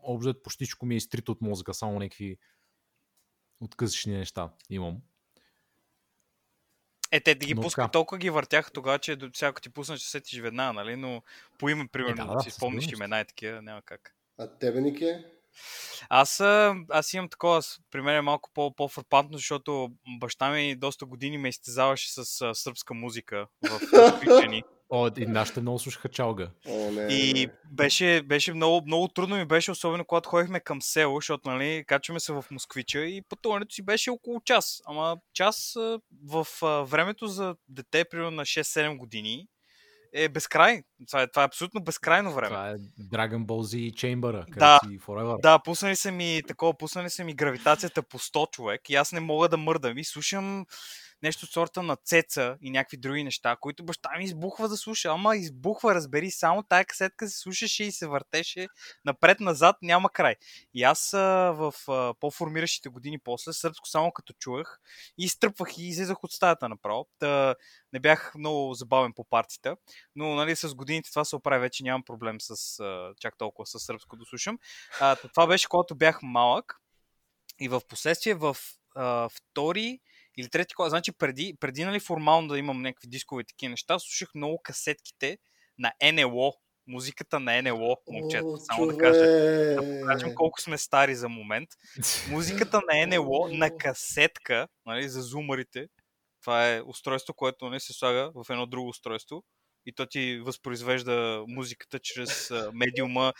[0.03, 2.39] общо почти всичко ми е изтрито от мозъка, само някакви
[3.61, 5.03] откъсъчни неща имам.
[7.15, 10.11] Е, те да ги пускат, толкова ги въртяха тогава, че до всяко ти пусна, че
[10.11, 10.97] сетиш веднага, нали?
[10.97, 11.23] Но
[11.59, 14.15] по име, примерно, да, да, да, си спомниш имена и такива, няма как.
[14.39, 15.25] а тебе, Нике?
[16.09, 21.07] Аз, а, аз имам такова, при мен е малко по- по-фрапантно, защото баща ми доста
[21.07, 24.63] години ме изтезаваше с а, сръбска музика в Москвичани.
[24.91, 26.51] О, и нашите много слушаха чалга.
[26.69, 27.53] О, не, И не.
[27.73, 32.21] беше, беше много, много трудно ми беше, особено когато ходихме към село, защото нали, качваме
[32.21, 34.83] се в Москвича и пътуването си беше около час.
[34.87, 35.77] Ама час
[36.25, 36.47] в
[36.91, 39.47] времето за дете, примерно на 6-7 години,
[40.17, 40.83] е безкрай.
[41.09, 42.49] Това е, това е абсолютно безкрайно време.
[42.49, 44.47] Това е Dragon Ball Z и Chamber, Да.
[44.53, 45.41] където си Forever.
[45.41, 49.21] Да, пуснали са ми такова, пуснали са ми гравитацията по 100 човек и аз не
[49.21, 49.99] мога да мърдам.
[49.99, 50.67] И слушам
[51.25, 55.09] нещо от сорта на Цеца и някакви други неща, които баща ми избухва да слуша.
[55.09, 58.69] Ама избухва, разбери, само тая касетка се слушаше и се въртеше
[59.05, 60.37] напред-назад, няма край.
[60.75, 61.19] И аз а,
[61.53, 64.81] в а, по-формиращите години после сръбско само като чувах
[65.19, 67.07] и изтръпвах и излизах от стаята направо.
[67.19, 67.55] Та,
[67.93, 69.77] не бях много забавен по партията,
[70.17, 73.79] но нали, с годините това се оправи, вече нямам проблем с а, чак толкова с
[73.79, 74.59] сръбско да слушам.
[75.01, 76.81] А, това беше когато бях малък
[77.61, 78.57] и в последствие в
[78.95, 80.01] а, втори
[80.37, 83.99] или трети клас, значи преди, преди нали, формално да имам някакви дискове и такива неща,
[83.99, 85.39] слушах много касетките
[85.79, 86.53] на НЛО,
[86.87, 89.21] музиката на НЛО, момчета, О, само да кажа.
[89.21, 91.69] Да покажем колко сме стари за момент.
[92.31, 95.87] Музиката на НЛО на касетка, нали, за зумарите,
[96.41, 99.45] това е устройство, което не се слага в едно друго устройство
[99.87, 103.33] и то ти възпроизвежда музиката чрез медиума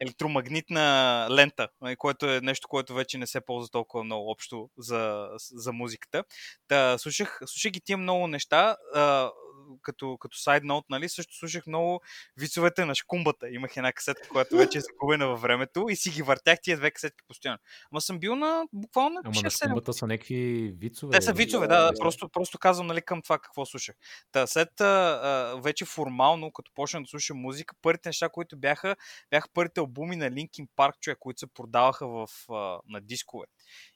[0.00, 1.68] електромагнитна лента,
[1.98, 6.24] което е нещо, което вече не се ползва толкова много общо за, за музиката.
[6.68, 8.76] Та, слушах, слушах ги тия много неща.
[9.82, 12.00] Като, като сайд ноут, нали, също слушах много
[12.36, 13.48] вицовете на шкумбата.
[13.50, 16.90] Имах една касетка, която вече е загубена във времето и си ги въртях тия две
[16.90, 17.58] касетки постоянно.
[17.92, 21.18] Ама съм бил на буквално Ама на 6-7 шкумбата са някакви вицове.
[21.18, 23.96] те са вицове, да, Да, да, просто, просто казвам нали, към това какво слушах.
[24.32, 28.96] Та, след а, вече формално, като почнах да слушам музика, първите неща, които бяха,
[29.30, 33.46] бяха първите албуми на Linkin Park, човек, които се продаваха в, а, на дискове.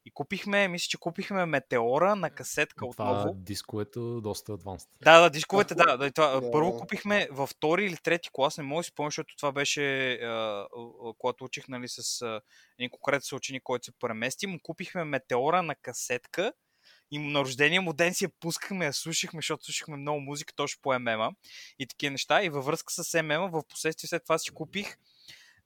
[0.05, 3.35] И купихме, мисля, че купихме Метеора на касетка Това отново.
[3.35, 4.89] дисковето доста адванст.
[5.03, 5.97] Да, да, дисковете, да.
[5.97, 6.51] да, това, да.
[6.51, 10.13] Първо купихме във втори или трети клас, не мога да си спомня, защото това беше,
[10.13, 10.67] а,
[11.19, 12.41] когато учих нали, с а,
[12.79, 16.53] един конкретен съученик, който се премести, му купихме Метеора на касетка
[17.11, 20.81] и на рождения му ден си я пускахме, я слушахме, защото слушахме много музика точно
[20.83, 21.31] по ММа
[21.79, 22.45] и такива неща.
[22.45, 24.97] И във връзка с ММа, в последствие след това си купих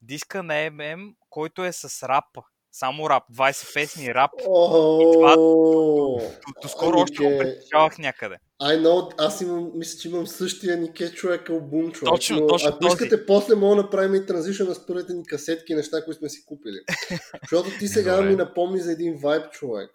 [0.02, 2.42] диска на ММ, който е с рапа.
[2.72, 4.30] Само рап, 20 песни рап.
[4.38, 6.20] това- О,
[6.62, 8.36] Доскоро Ами, още го притежавах някъде.
[8.62, 12.08] I know, аз имам, мисля, че имам същия Нике човек албум, човек.
[12.08, 12.92] Точно, но точно Ако този.
[12.92, 16.44] искате, после мога да направим и транзишън с първите ни касетки, неща, които сме си
[16.46, 16.78] купили.
[17.42, 18.28] Защото ти сега Добре.
[18.28, 19.90] ми напомни за един вайб, човек.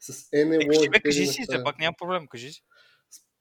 [0.00, 2.60] С Е, NLO кажи, и бе, тези кажи си, все пак няма проблем, кажи си.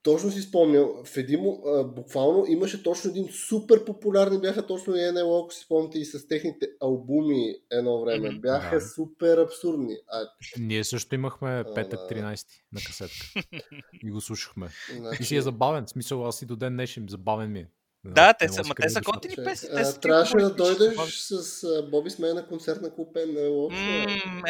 [0.05, 4.99] Точно си спомням, в един, а, буквално имаше точно един супер популярни бяха точно и
[4.99, 8.29] NLO, ако си спомняте и с техните албуми едно време.
[8.29, 8.39] Мгм.
[8.41, 8.81] Бяха Да.
[8.81, 9.97] супер абсурдни.
[10.07, 10.21] А,
[10.59, 13.25] Ние също имахме петък 13 на касетка.
[14.03, 14.69] И го слушахме.
[14.97, 15.85] значи, И си е забавен.
[15.85, 17.67] В смисъл, аз и до ден днешен забавен ми е.
[18.05, 19.69] Да, те са, ма те са готини песни.
[19.75, 23.17] Те са трябваше да дойдеш с Боби с мен на концерт на клуб.
[23.27, 23.71] М,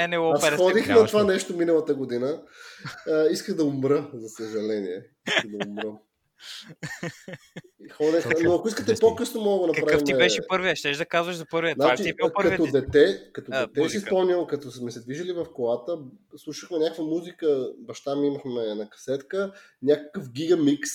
[0.08, 2.42] НЛО Аз 50 ходих на това нещо миналата година.
[3.32, 5.04] Исках да умра, за съжаление.
[5.28, 5.98] Исках да умра.
[7.92, 9.88] Ходех, но ако искате по-късно мога да направим...
[9.88, 10.76] Какъв ти беше първия?
[10.76, 11.76] Щеш да казваш за първия.
[11.76, 14.92] Това Значи, ти е бил първият като дете, като А, дете си спомням, като сме
[14.92, 15.98] се движили в колата,
[16.38, 20.90] слушахме някаква музика, баща ми имахме на касетка, някакъв гигамикс,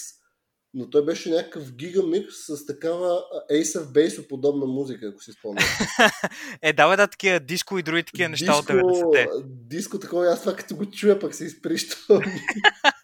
[0.74, 5.64] но той беше някакъв гигамикс с такава Ace of Base подобна музика, ако си спомням.
[6.62, 9.26] Е, давай да такива диско и други такива неща от 90-те.
[9.44, 12.22] Диско такова, аз това като го чуя, пък се изприщам.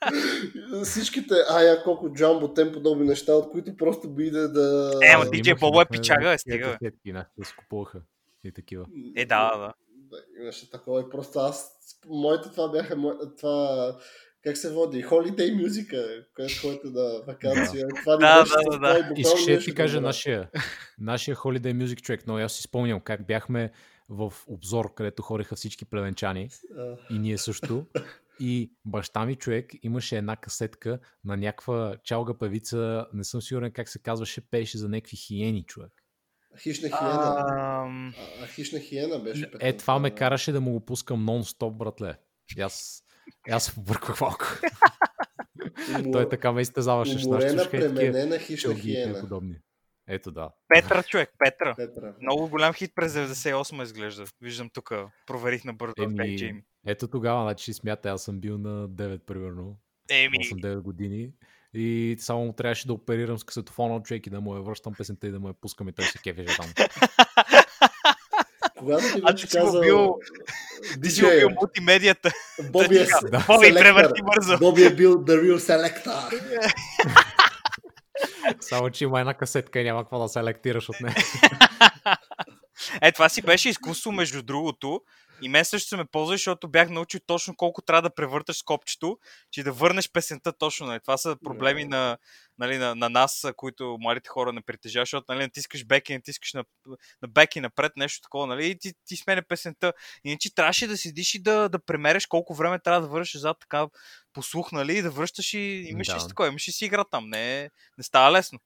[0.85, 4.93] Всичките, ая колко джамбо, тем подобни неща, от които просто биде да...
[5.03, 8.01] Е, ама DJ Бобо е пичага, бе, стига, нашите се купуваха.
[8.45, 8.87] И такива.
[9.17, 9.73] Е, да, да.
[10.11, 11.71] Да, имаше такова и просто аз,
[12.09, 12.97] моите това бяха,
[13.39, 13.97] това,
[14.47, 17.87] как се води, holiday музика, която ходите на вакансия.
[17.89, 19.15] Това Да, беше да, да, да.
[19.17, 20.51] Искаш ли да ти кажа нашия,
[20.99, 23.73] нашия Holiday Music Track, но аз си спомням как бяхме
[24.09, 26.49] в обзор, където хориха всички плевенчани
[27.11, 27.87] и ние също.
[28.41, 33.89] И баща ми човек имаше една касетка на някаква чалга певица, не съм сигурен как
[33.89, 35.93] се казваше, пееше за някакви хиени човек.
[36.63, 37.03] Хищна хиена.
[37.03, 37.89] А,
[38.43, 39.77] а хищна хиена беше Е, песента.
[39.79, 42.19] това ме караше да му го пускам нон-стоп, братле.
[42.61, 43.03] Аз,
[43.51, 44.45] аз се побърках малко.
[45.91, 47.19] Умор- Той така ме изтезаваше.
[47.19, 49.21] ще Уморена, слушаха и такива пременена хищна чалги и тем хиена.
[49.21, 49.55] подобни.
[50.09, 50.51] Ето да.
[50.69, 51.75] Петра, човек, Петра.
[51.77, 52.15] Петра.
[52.23, 54.25] Много голям хит през 98 изглежда.
[54.41, 54.93] Виждам тук.
[55.27, 55.95] Проверих на бързо.
[55.99, 56.39] Еми, Еми...
[56.39, 56.63] Джейми.
[56.87, 59.77] ето тогава, значи смятай, аз съм бил на 9 примерно.
[60.11, 61.31] Еми, 8-9 години.
[61.75, 64.95] И само му трябваше да оперирам с касетофона от човек и да му я връщам
[64.95, 66.67] песента и да му я пускам и той се кефеше там.
[68.79, 69.81] Когато ти А ти си го казал...
[69.81, 70.15] бил-
[71.03, 72.31] ти си бил мултимедията.
[72.71, 74.59] Боби е, Да, Боби, превърти бързо.
[74.59, 76.41] Боби е бил the real selector.
[78.61, 81.17] Само, че има една касетка и няма какво да се електираш от нея.
[83.03, 85.01] Е, това си беше изкуство, между другото.
[85.43, 89.19] И мен също се ме ползва, защото бях научил точно колко трябва да превърташ копчето,
[89.51, 90.87] че да върнеш песента точно.
[90.87, 91.01] Нали.
[91.01, 91.89] Това са проблеми Да.
[91.97, 92.19] на,
[92.59, 96.53] нали, на, на нас, които младите хора не притежават, защото нали, натискаш бек и натискаш
[96.53, 96.65] на,
[97.23, 99.93] на бек и напред, нещо такова, нали, и ти, ти сменя песента.
[100.25, 103.87] Иначе трябваше да седиш и да, да премереш колко време трябва да вършиш зад така
[104.33, 106.17] послух, нали, и да връщаш и имаш Да.
[106.17, 107.29] и си такова, имаш и си игра там.
[107.29, 108.59] Не, не става лесно.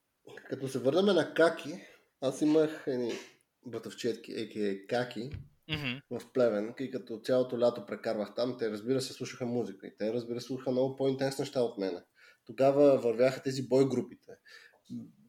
[0.49, 1.75] Като се върнем на каки,
[2.21, 3.13] аз имах едни
[3.67, 4.87] бътъвчетки, а.к.а.
[4.89, 5.31] каки,
[5.71, 6.01] Мгм.
[6.11, 10.13] в Плевен, и като цялото лято прекарвах там, те разбира се слушаха музика и те
[10.13, 12.01] разбира се слушаха много по-интенс неща от мене.
[12.47, 14.33] Тогава вървяха тези бой групите.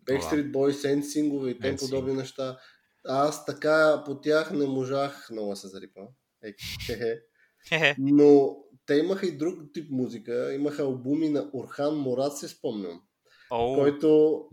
[0.06, 1.80] Backstreet Boys, NSYNC и NSYNC.
[1.80, 2.58] подобни неща.
[3.06, 5.68] Аз така по тях не можах много се.
[6.44, 6.54] Е,
[6.86, 7.22] хе-хе.
[7.70, 7.96] Хе-хе.
[8.00, 10.54] Но те имаха и друг тип музика.
[10.54, 13.02] Имаха албуми на Орхан Мурат, се спомням.
[13.52, 13.76] Оу.
[13.76, 14.50] Който,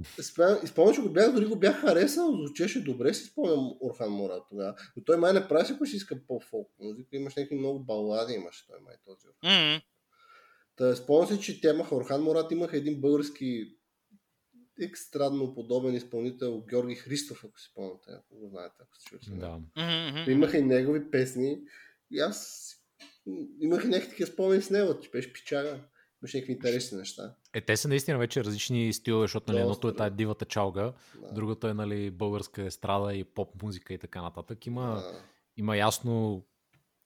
[0.66, 4.74] спомням, че го бях, дори го бях харесал, звучеше добре, си спомням Орхан Мурат тогава.
[4.96, 8.66] Но той май не прави, ако си иска по-фолк музика, имаш някакви много балади, имаше
[8.66, 9.26] той май този.
[9.44, 9.82] Мгм.
[10.76, 13.74] Та, спомням се, че те имаха, Орхан Мурат имаха един български
[14.80, 19.38] екстрадно подобен изпълнител, Георги Христов, ако си спомняте, ако го знаете, ако сте чули.
[19.38, 19.60] Да.
[20.24, 21.60] Та Имаха и негови песни.
[22.10, 22.68] И аз
[23.60, 25.80] имах и някакви такива спомени с него, че беше пичага.
[26.22, 27.34] Имаше някакви интересни неща.
[27.54, 31.32] Е, те са наистина вече различни стилове, защото нали, едното е тая дивата чалга, Да.
[31.32, 34.66] другото е нали, българска естрада и поп музика и така нататък.
[34.66, 35.22] Има, Да.
[35.56, 36.44] има ясно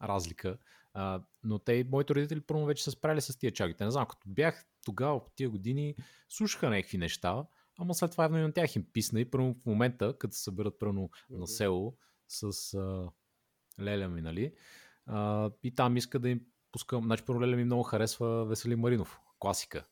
[0.02, 0.58] разлика.
[0.94, 3.84] А, но те моите родители първо вече са справили с тия чагите.
[3.84, 5.94] Не знам, като бях тогава по тия години,
[6.28, 7.44] слушаха някакви неща,
[7.78, 10.42] ама след това едно и на тях им писна и първо в момента, като се
[10.42, 11.96] съберат първо на село
[12.28, 13.10] с а,
[13.80, 14.52] леля ми, нали?
[15.06, 16.40] А, и там иска да им
[16.72, 17.04] пускам.
[17.04, 19.20] Значи първо леля ми много харесва Веселин Маринов.
[19.42, 19.84] Класика.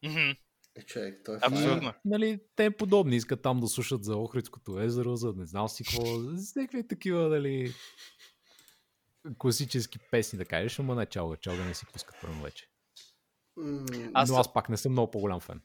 [0.77, 1.81] Е, човек, той е Абсолютно.
[1.81, 1.93] файн.
[2.05, 6.05] Нали, те подобни искат там да слушат за Охридското езеро, за не знам си какво,
[6.19, 7.73] за някакви такива, нали,
[9.39, 12.69] класически песни, да кажеш, ама не чалга, чалга не си пускат първо вече.
[13.57, 15.61] М, Аз Но аз пак не съм много по-голям фен.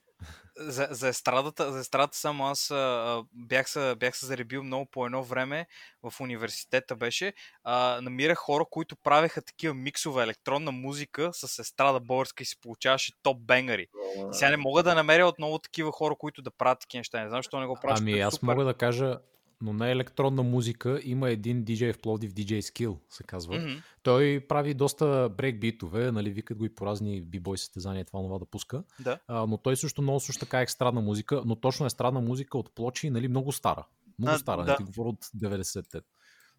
[0.57, 5.05] За, за, естрадата, за естрадата само аз а, бях, се, бях се заребил много по
[5.05, 5.67] едно време
[6.03, 7.33] в университета беше.
[7.63, 13.11] А, намирах хора, които правеха такива миксове електронна музика с естрада българска и се получаваше
[13.23, 13.87] топ бенгари.
[14.31, 17.23] сега не мога да намеря отново такива хора, които да правят такива неща.
[17.23, 17.99] Не знам, защо не го правят.
[17.99, 18.45] Ами аз супер.
[18.45, 19.19] мога да кажа,
[19.65, 23.57] но не електронна музика, има един диджей в Пловдив, DJ Skill, се казва.
[23.57, 23.73] Мгм.
[24.03, 28.45] Той прави доста брейкбитове, нали, викат го и по разни бибой състезания, това това да
[28.45, 28.83] пуска.
[28.99, 29.19] Да.
[29.27, 32.75] А, но той също много също така е естрадна музика, но точно естрадна музика от
[32.75, 33.87] плочи, нали, много стара.
[34.19, 34.71] Много А, стара, да.
[34.71, 35.97] не ти говоря от 90-те.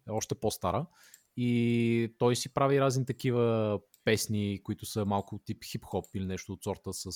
[0.09, 0.85] Е още по-стара.
[1.37, 6.63] И той си прави разни такива песни, които са малко тип хип-хоп или нещо от
[6.63, 7.09] сорта с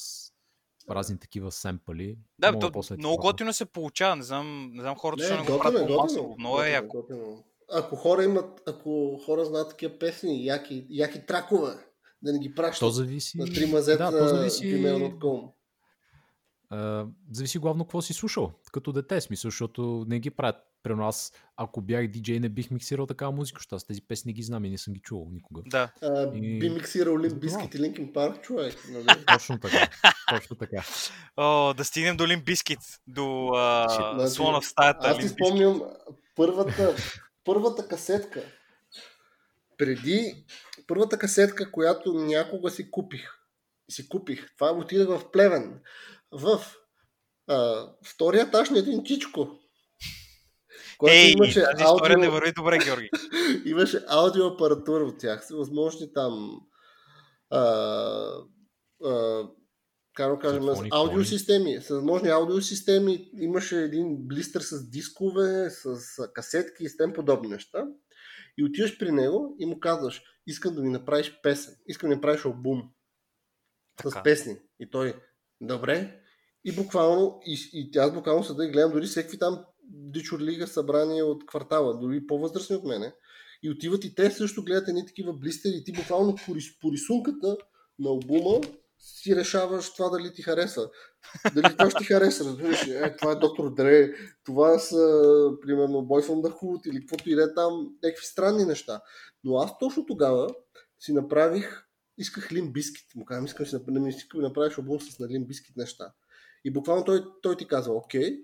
[0.90, 2.18] разни такива семпали.
[2.40, 3.30] Да, Мога то, после много това.
[3.32, 4.16] готино се получава.
[4.16, 5.98] Не знам, не знам хората, Не, защо не го готино е, правят готино.
[5.98, 6.36] по-масово.
[6.40, 6.98] Много е готино, яко.
[6.98, 7.44] готино.
[7.74, 11.72] Ако хора имат, ако хора знаят такива песни, яки, яки тракове,
[12.22, 13.38] да не ги То пращат зависи...
[13.38, 14.66] на три мазета да, то зависи...
[14.66, 15.52] gmail.com.
[16.70, 20.56] А, зависи главно какво си слушал, като дете, смисъл, защото не ги правят.
[20.84, 24.34] При аз, ако бях диджей, не бих миксирал такава музика, защото аз тези песни не
[24.34, 25.62] ги знам и не съм ги чувал никога.
[25.66, 25.92] Да.
[26.02, 28.76] А, И- Би миксирал За Бискит и Линкин Парк, човек.
[28.90, 29.06] Нали?
[29.34, 29.90] Точно така.
[30.30, 30.84] Точно така.
[31.38, 35.08] О, да стигнем до Лимп Бискит, до а, Значи, слона в стаята.
[35.08, 35.82] Аз ти спомням
[36.36, 36.96] първата,
[37.44, 38.44] първата касетка.
[39.78, 40.46] Преди
[40.88, 43.30] първата касетка, която някога си купих.
[43.90, 44.56] Си купих.
[44.56, 45.80] Това отидах в Плевен.
[46.32, 46.62] В
[47.48, 49.61] а, втория етаж на един чичко.
[51.02, 53.10] Който Ей, имаше тази история не аудио, върви добре, Георги.
[53.66, 55.48] имаше аудиоапаратура от тях.
[55.52, 56.62] Възможни там
[57.50, 57.62] а,
[59.06, 59.44] а,
[60.14, 65.98] как да кажем, Симфони, аудиосистеми, с възможни аудиосистеми, имаше един блистър с дискове, с
[66.34, 67.88] касетки и с тем подобни неща.
[68.58, 72.16] И отиваш при него и му казваш, искам да ми направиш песен, искам да ми
[72.16, 72.84] направиш албум
[74.02, 74.24] с Така.
[74.24, 74.58] песни.
[74.80, 75.16] И той,
[75.62, 76.22] добре.
[76.66, 81.46] И буквално, и, и аз буквално седа и гледам дори всеки там дичурлига събрания от
[81.46, 83.14] квартала, дори по-възрастни от мене.
[83.64, 87.58] И отиват и те също гледат едни такива блистери ти буквално по, рис- по рисунката
[88.00, 88.62] на албума
[89.00, 90.90] си решаваш това дали ти хареса.
[91.56, 92.88] Дали това ще ти хареса, разбираш.
[92.88, 94.98] Е, това е доктор Дре, това са,
[95.62, 99.02] примерно, Boy the Hood или каквото и да е там, някакви странни неща.
[99.44, 100.50] Но аз точно тогава
[101.00, 101.86] си направих,
[102.18, 103.16] исках Бискит.
[103.16, 106.14] Му казвам, искам да ми направиш албум с на Бискит неща.
[106.66, 108.44] И буквално той, той ти казва, окей,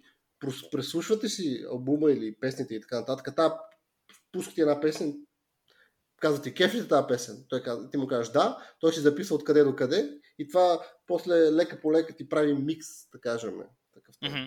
[0.72, 3.36] преслушвате си албума или песните и така нататък.
[3.36, 3.60] Та,
[4.32, 5.16] пуска ти една песен,
[6.22, 7.46] казва ти, кеф ли тази песен?
[7.50, 11.52] Той казва, ти му кажеш да, той си записва откъде до къде и това после
[11.52, 13.54] лека по лека ти прави микс, да кажем.
[13.94, 14.16] Такъв.
[14.24, 14.46] Мгм.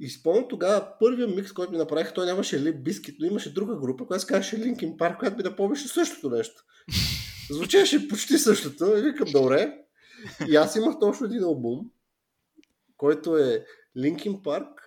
[0.00, 3.76] И спомням тогава първият микс, който ми направих, той нямаше Лип Бискит, но имаше друга
[3.76, 6.64] група, която се казваше Linkin Park, която ми напомняше същото нещо.
[7.50, 8.96] Звучеше почти същото.
[8.96, 9.78] И викам, добре.
[10.48, 11.90] И аз имах точно един албум,
[12.96, 14.83] който е Linkin Park, е,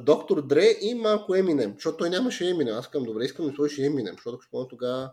[0.00, 2.78] Доктор Дре и малко Eminem, защото той нямаше Eminem.
[2.78, 5.12] Аз казвам, добре, искам да сложиш Eminem, защото ако тогава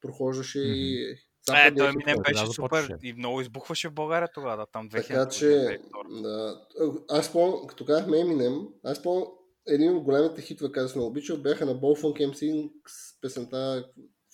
[0.00, 1.96] прохождаше и Е, западния той хип-хоп.
[1.96, 3.08] Минем беше тогава супер започваше.
[3.08, 6.22] и много избухваше в България тогава, да, там 2000 Така че, 2002.
[6.22, 6.60] да,
[7.08, 9.28] аз спомням, като казахме Eminem, аз спомням,
[9.68, 13.84] един от големите хитове, където съм обичал, бяха на Bowfunk MC с песента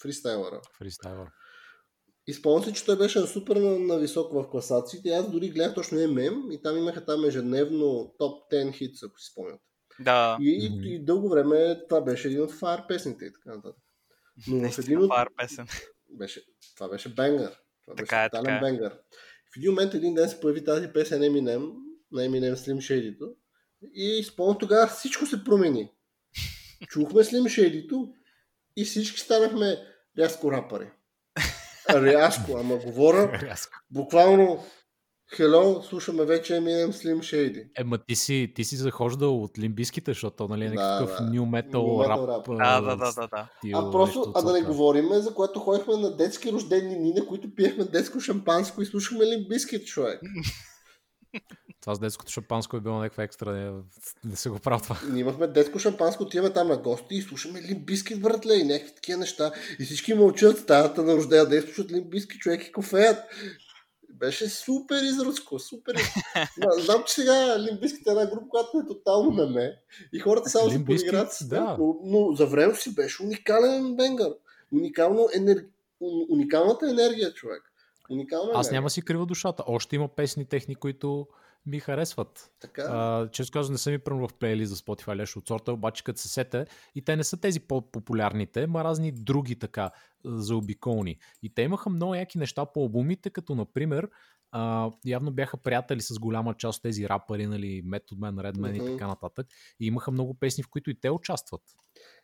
[0.02, 0.60] Фристайлера.
[0.78, 1.28] Фристайлър.
[2.26, 5.08] И спомням си, че той беше супер на, на високо в класациите.
[5.08, 9.30] Аз дори гледах точно MM и там имаха там ежедневно топ 10 хитс, ако си
[9.32, 9.69] спомняте.
[10.00, 10.82] Да, И, Мгм.
[10.84, 13.82] и, дълго време това беше един от фаер песните и така нататък.
[14.48, 15.10] Но в един от...
[15.14, 15.66] фар песен.
[16.10, 16.42] Беше,
[16.76, 17.56] това беше бенгър.
[17.84, 18.60] Това Така беше е, така е.
[18.60, 18.92] бенгър.
[19.54, 21.72] В един момент един ден се появи тази песен Eminem,
[22.12, 23.34] на Eminem Slim Shady-то.
[23.94, 25.90] И спомням тогава всичко се промени.
[26.88, 28.12] Чухме Slim Shady-то
[28.76, 29.76] и всички станахме
[30.18, 30.90] рязко рапъри.
[31.90, 33.72] Рязко, ама говоря Рязко.
[33.90, 34.64] буквално
[35.38, 37.64] Hello, слушаме вече Eminem Slim Shady.
[37.78, 41.30] Ема ти си, ти си захождал от лимбиските, защото нали е Да, някакъв да.
[41.30, 42.28] new New metal metal рап.
[42.28, 42.48] рап.
[42.60, 43.48] а, Да, да, да, да, да.
[43.58, 44.72] стил, А просто, а да не сорта.
[44.72, 49.26] говорим, за което ходихме на детски рождени дни, на които пиехме детско шампанско и слушахме
[49.26, 50.20] ли бискит, човек.
[51.80, 53.72] Това с детското шампанско е било някаква екстра, не,
[54.24, 54.98] не се го правя това.
[55.10, 59.18] Ние имахме детско шампанско, отиваме там на гости и слушаме Лимбискит, братле, и някакви такива
[59.18, 59.52] неща.
[59.78, 63.18] И всички мълчат стаята на рождения ден, слушат Лимбиски, човек и кофеят.
[64.20, 65.94] Беше супер изръцко, супер.
[66.56, 69.76] Зна- Знам, че сега Лимбискит е една група, която е тотално на ме.
[70.12, 71.76] И хората само се подиграват с да.
[71.78, 74.32] но, но за времето си беше уникален бенгър.
[74.72, 75.64] Уникално енер...
[76.30, 77.62] Уникалната енергия, човек.
[78.10, 78.72] Уникална Аз енергия.
[78.72, 79.62] няма си крива душата.
[79.66, 81.26] Още има песни техни, които
[81.66, 82.50] ми харесват.
[82.60, 82.82] Така.
[82.82, 86.04] А, често казвам, не съм ми пръвно в плейлист за Spotify леш от сорта, обаче
[86.04, 89.90] като се сете, и те не са тези по-популярните, ма разни други така
[90.24, 91.18] заобиколни.
[91.42, 94.08] И те имаха много яки неща по албумите, като например,
[94.52, 98.80] а, явно бяха приятели с голяма част от тези рапъри, нали, Method Man, Redman и
[98.80, 98.92] Мгм.
[98.92, 99.46] така нататък.
[99.80, 101.62] И имаха много песни, в които и те участват.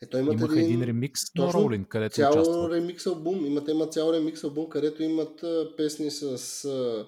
[0.03, 2.72] Ето имат Имаха един ремикс на Ролин, където цял участват.
[2.72, 3.46] ремикс албум.
[3.46, 6.25] Имат, имат цял ремикс албум, където имат а, песни с
[6.64, 7.07] а,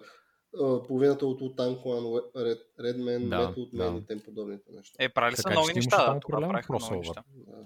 [0.87, 3.99] половината от Wu-Tang Clan, Red, Redman, Да, Method Man да.
[3.99, 4.97] и тем подобните неща.
[4.99, 7.23] Е, правили са много неща, да, тогава правиха много неща.
[7.35, 7.65] Да.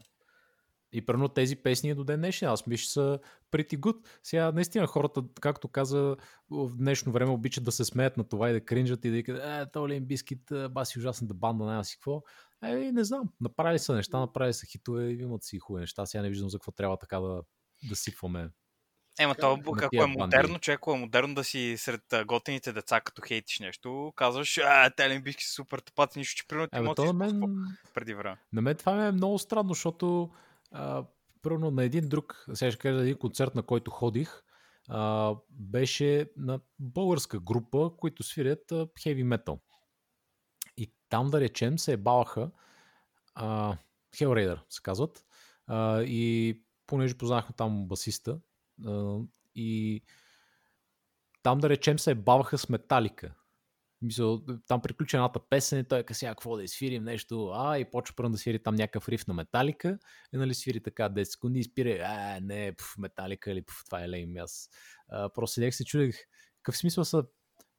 [0.92, 3.18] И първо тези песни до ден днешен, аз мисля, са
[3.50, 4.06] pretty good.
[4.22, 6.16] Сега наистина хората, както каза,
[6.50, 9.38] в днешно време обичат да се смеят на това и да кринжат и да викат,
[9.38, 12.22] е, то ли бискит, баси ужасната банда, няма си какво.
[12.64, 16.06] Е, не знам, направили са неща, направили са хитове, имат си хубави неща.
[16.06, 17.42] Сега не виждам за какво трябва така да,
[17.88, 18.50] да сипваме.
[19.20, 22.72] Ема то, на ако е модерно, човек, ако е модерно да си сред а, готените
[22.72, 26.78] деца, като хейтиш нещо, казваш, а, те олимпийски са супер тъпаци, нищо, че примерно ти
[26.78, 27.42] Е, може то на мен,
[27.94, 28.36] преди време.
[28.52, 30.30] на мен това ми е много странно, защото
[30.70, 31.04] а,
[31.42, 34.42] първо на един друг, сега ще кажа един концерт, на който ходих,
[34.88, 38.72] а, беше на българска група, които свирят
[39.02, 39.60] хеви метал.
[40.76, 42.50] И там, да речем, се ебаваха
[43.34, 43.76] а,
[44.16, 45.24] Hellraider, се казват.
[45.66, 48.38] А, и понеже познахме там басиста, а,
[49.54, 50.02] и
[51.42, 53.34] там, да речем, се ебаваха с Металика.
[54.02, 57.90] Мисъл, там приключи едната песен и той е сега какво да изсвирим нещо, а и
[57.90, 59.98] почва първо да свири там някакъв риф на Металика
[60.34, 64.04] и нали свири така 10 секунди и спира, а не, пф, Металика или пф, това
[64.04, 64.68] е лейм, аз
[65.08, 66.16] а, просто седях се чудех,
[66.56, 67.24] какъв смисъл са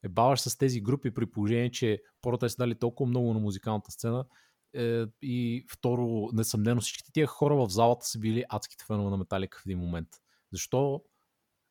[0.04, 3.92] ебаваш с тези групи при положение, че първо те са дали толкова много на музикалната
[3.92, 4.26] сцена
[4.74, 9.60] е, и второ, несъмнено всичките тия хора в залата са били адските фенове на Металика
[9.60, 10.08] в един момент.
[10.54, 11.04] Защо?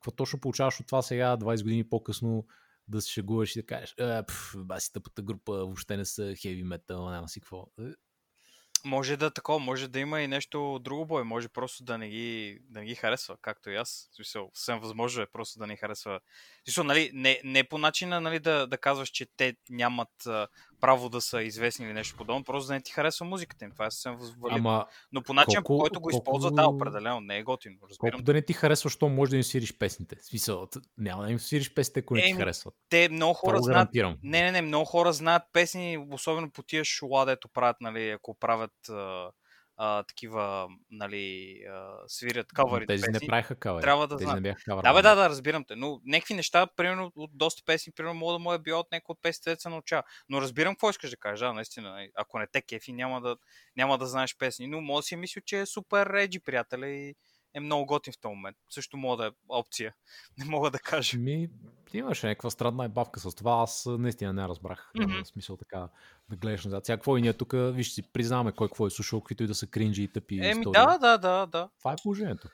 [0.01, 2.47] Какво точно получаваш от това сега, 20 години по-късно,
[2.89, 6.63] да се шегуваш и да кажеш, е, пф, баси тъпата група въобще не са хеви
[6.63, 7.67] метал, няма си какво.
[7.81, 7.83] Е,
[8.85, 12.59] Може да такова, може да има и нещо друго бой, може просто да не ги,
[12.63, 14.09] да не ги харесва, както и аз.
[14.13, 16.21] Смисъл, съвсем възможно е просто да не харесва.
[16.65, 20.09] Смисъл, нали, не, не по начина нали, да, да казваш, че те нямат
[20.83, 23.71] право да са известни или нещо подобно, просто да не ти харесва музиката им.
[23.71, 24.59] Това е съвсем възможно.
[24.59, 27.77] Ама Но по начин, по колко- който го колко- използва, да, определено, не е готино.
[27.83, 28.11] Разбирам.
[28.11, 30.17] колко да не ти харесва, що може да им свириш песните.
[30.21, 30.69] Смисъл,
[30.99, 32.75] няма да им свириш песните, ако не ти харесват.
[32.89, 33.89] Те много Това хора го знаят.
[34.23, 38.35] Не, не, не, много хора знаят песни, особено по тия шола, дето правят, нали, ако
[38.35, 38.73] правят
[39.85, 43.29] а, такива, нали, а, свирят кавари тези не песни.
[43.29, 43.83] правиха кавери.
[43.83, 44.43] трябва да тези знаят.
[44.43, 44.83] не бяха кавър.
[44.83, 45.77] Да, бе, да, да, разбирам те.
[45.77, 49.13] Но някакви неща, примерно от доста песни, примерно мога да му е било от някои
[49.13, 50.03] от песните, деца научава.
[50.29, 51.91] Но разбирам какво искаш да кажеш, да, наистина.
[51.91, 53.37] нали, Ако не те кефи, няма да,
[53.77, 54.67] няма да знаеш песни.
[54.67, 57.15] Но мога да си мисля, че е супер реджи, приятеля, и
[57.55, 58.57] е много готин в този момент.
[58.71, 59.95] Също мога да е опция.
[60.39, 61.19] Не мога да кажа.
[61.19, 61.49] Ми,
[61.93, 63.63] имаше някаква странна ебавка с това.
[63.63, 64.91] Аз наистина не разбрах.
[64.97, 65.25] Mm-hmm.
[65.25, 65.89] смисъл така
[66.31, 66.87] да гледаш назад.
[66.87, 69.55] Сега какво и ние тук, виж си, признаваме кой какво е слушал, каквито и да
[69.55, 71.69] са кринджи и тъпи Еми, да, да, да, да.
[71.79, 72.49] Това е положението.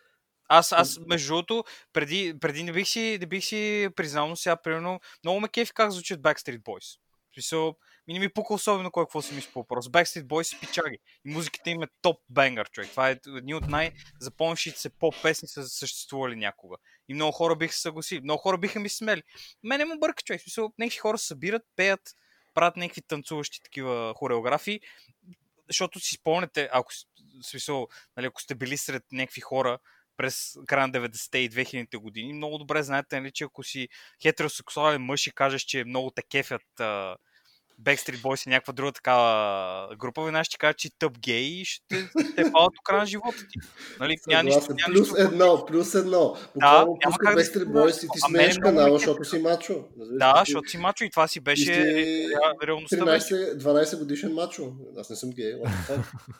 [0.49, 4.57] Аз, аз между другото, преди, преди не, бих си, не бих си признал, но сега,
[4.57, 6.99] примерно, много ме кефи как звучат Backstreet Boys.
[7.31, 7.77] В смисъл,
[8.09, 9.88] ми не ми пука особено кой какво си мисли по въпрос.
[9.88, 10.99] Backstreet Boys са пичаги.
[11.25, 12.90] И музиката им е топ бенгър, човек.
[12.90, 16.77] Това е едни от най-запомнящите се поп-песни са съществували някога.
[17.09, 18.21] И много хора биха се съгласили.
[18.21, 19.23] Много хора биха ми смели.
[19.62, 20.40] Мене му бърка, човек.
[20.40, 22.01] Смисъл, някакви хора събират, пеят,
[22.55, 24.81] правят някакви танцуващи такива хореографии,
[25.66, 26.92] защото си спомняте, ако,
[27.42, 29.79] смисъл, нали, ако сте били сред някакви хора,
[30.16, 32.33] през края на 90-те и 2000-те години.
[32.33, 33.88] Много добре знаете, нали, че ако си
[34.23, 36.63] хетеросексуален мъж и кажеш, че много те кефят
[37.83, 41.85] Backstreet Boys и някаква друга такава група, веднага ще кажа, че тъп гей и ще
[42.37, 43.58] те палят до края на живота ти.
[44.00, 45.16] Нали, няма нищо, няма Плюс нищо.
[45.22, 46.37] едно, плюс едно.
[46.54, 48.98] Буквално няма пуска да Backstreet Boys и ти ме канала, кефи.
[49.06, 49.85] защото си мачо.
[49.96, 51.85] Да, защото си мачо и това си беше
[52.66, 53.04] реалността.
[53.04, 53.35] Беше.
[53.35, 54.72] 13-12 годишен мачо.
[54.98, 55.52] Аз не съм гей.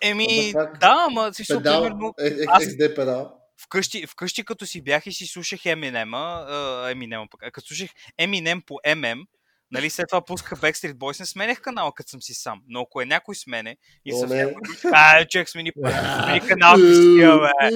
[0.03, 3.35] Еми, да, ама си примерно, е- е- XD педал.
[3.63, 6.47] вкъщи, вкъщи като си бях и си слушах Еминема,
[6.91, 9.27] Еминема пък, като слушах Еминем по ММ,
[9.71, 12.63] нали, след това пусках Backstreet Boys, не сменях канала, като съм си сам.
[12.69, 14.55] Но ако е някой с мене и съм някой,
[14.93, 15.73] а, човек смени,
[16.25, 17.67] смени канал, бе.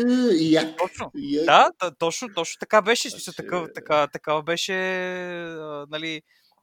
[0.57, 1.13] Е, Точно.
[1.45, 3.09] Да, точно, точно така беше.
[3.09, 6.23] Значи- такъв, така, такава беше, а, нали,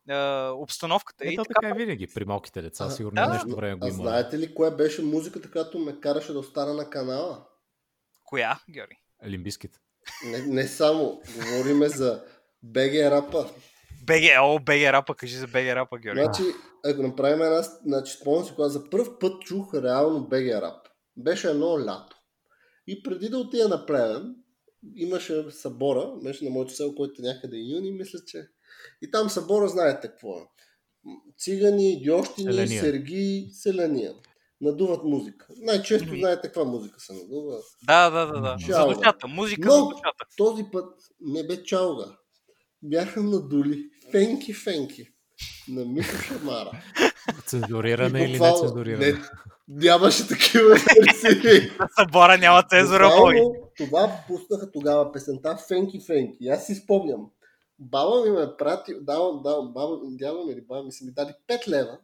[0.10, 1.24] а, обстановката.
[1.24, 2.86] Ето и така, така е винаги при малките деца.
[2.86, 3.34] А, Сигурно да.
[3.34, 3.96] нещо време го А има.
[3.96, 7.46] знаете ли кое беше музиката, която ме караше да остана на канала?
[8.26, 8.96] коя, Георги?
[9.28, 9.72] Лимбискит.
[10.26, 11.22] Не, не само.
[11.36, 12.24] Говориме за
[12.64, 13.50] БГ рапа.
[14.06, 16.22] БГ, о, БГ рапа, кажи за БГ рапа, Георги.
[16.24, 16.44] Значи,
[16.86, 17.62] ако направим една...
[17.62, 20.88] Значи, спомням си, когато за първ път чух реално БГ рап.
[21.18, 22.18] Беше едно лято.
[22.88, 24.36] И преди да отида на Плевен,
[24.96, 28.48] имаше събора, беше на моето село, който е някъде юни, мисля, че.
[29.02, 30.44] И там събора, знаете какво е.
[31.38, 32.82] Цигани, дьощини, Селения.
[32.82, 34.14] серги, селения.
[34.62, 35.48] Надуват музика.
[35.58, 36.18] Най-често Мгм.
[36.20, 37.58] знаете каква музика се надува.
[37.84, 38.56] Да, да, да, да.
[38.60, 38.94] За Чао, бе.
[38.96, 40.26] душата, музика Но- за душата.
[40.38, 42.18] Този път не бе чалга.
[42.84, 45.08] Бяха надули фенки-фенки
[45.70, 46.72] на Мишо Шамара.
[47.46, 49.06] Цензуриране или не цензуриране?
[49.06, 49.20] Не,
[49.68, 51.72] нямаше такива версии.
[52.00, 53.42] Събора няма цензура, бой.
[53.78, 56.48] Това пуснаха тогава песента Фенки Фенки.
[56.48, 57.22] Аз си спомням.
[57.80, 61.34] Баба ми ме прати, дава, дава, баба, дядо ми или баба ми са ми дали
[61.48, 61.98] 5 лева,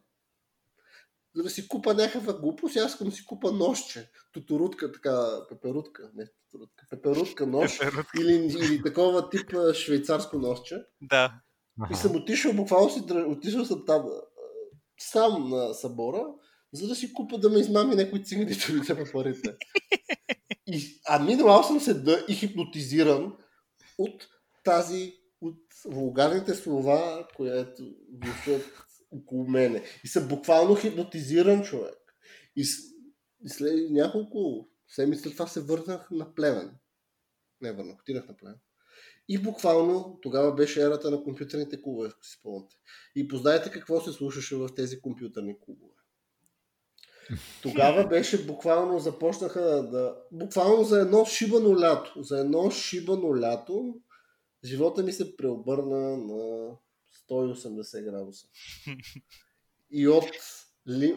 [1.36, 4.10] за да си купа някаква глупост аз искам да си купа нощче.
[4.32, 7.82] Тутурутка, така, пеперутка, не тутурутка, пеперутка нощ
[8.20, 10.76] или, или такова тип швейцарско нощче.
[11.00, 11.34] Да.
[11.90, 14.06] И съм отишъл, буквално си, отишъл съм там
[15.00, 16.24] сам на събора,
[16.72, 19.56] за да си купа да ме измами някой цигани да ми взема парите.
[20.66, 23.32] И, а минал съм се да и хипнотизиран
[23.98, 24.28] от
[24.64, 27.82] тази, от вулгарните слова, които
[28.24, 29.82] вършат около мене.
[30.04, 32.14] И съм буквално хипнотизиран човек.
[32.56, 32.60] И,
[33.44, 36.76] и след няколко седмици след това се върнах на Плевен.
[37.60, 38.58] Не върнах, отидах на Плевен.
[39.28, 42.76] И буквално тогава беше ерата на компютърните клубове, ако си спомняте.
[43.16, 45.92] И познайте какво се слушаше в тези компютърни клубове.
[47.62, 50.16] Тогава беше буквално започнаха да...
[50.32, 52.22] Буквално за едно шибано лято.
[52.22, 53.94] За едно шибано лято
[54.64, 56.70] живота ми се преобърна на
[57.30, 58.46] 180 градуса.
[59.90, 60.30] И от,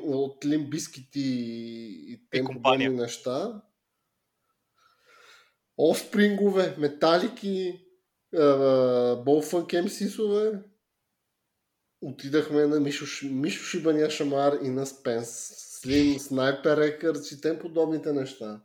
[0.03, 2.89] от лимбиските и, и тем компания.
[2.89, 3.61] подобни неща
[5.81, 7.85] Офспрингове, металики,
[9.25, 10.63] Болфънк МСИСове.
[12.01, 15.29] Отидахме на Мишо, Мишо Шибания Шамар и на Спенс,
[15.81, 18.61] Слим, Снайпер Рекърдс и тем подобните неща.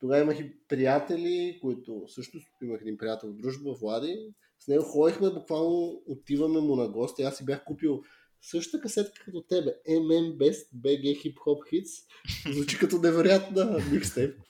[0.00, 4.34] Тогава имах и приятели, които също имах един приятел в дружба, Влади.
[4.60, 7.22] С него ходихме, буквално отиваме му на гости.
[7.22, 8.02] Аз си бях купил
[8.42, 9.74] същата касетка като тебе.
[9.88, 12.04] MM Best BG Hip Hop Hits.
[12.52, 14.40] Звучи като невероятна микстейп.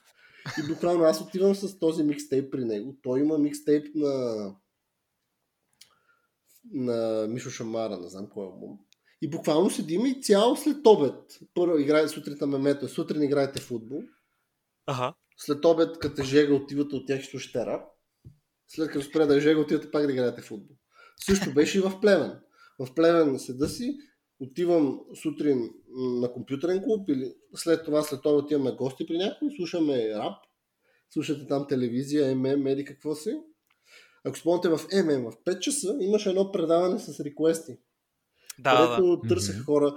[0.59, 2.95] И буквално аз отивам с този микстейп при него.
[3.03, 4.55] Той има микстейп на
[6.73, 8.79] на Мишо Шамара, не знам кой е албум.
[9.21, 11.39] И буквално седим и цял след обед.
[11.53, 14.01] Първо играе сутринта мемето, сутрин играете футбол.
[14.87, 15.13] Ага.
[15.37, 17.94] След обед, като жега, отивате от тях и слушате рап.
[18.67, 20.75] След като спре да е жега, отивате пак да играете футбол.
[21.25, 22.39] Също беше и в Плевен.
[22.79, 23.97] В Плевен седа си,
[24.39, 25.69] отивам сутрин
[26.21, 30.33] на компютърен клуб или след това, след това отиваме гости при някой, слушаме рап,
[31.13, 33.37] слушате там телевизия, ММ, меди какво си.
[34.23, 37.77] Ако спомняте в ММ, в 5 часа имаше едно предаване с реквести,
[38.59, 38.95] Да, да, да.
[38.95, 39.63] където търсех Мгм.
[39.63, 39.95] хора.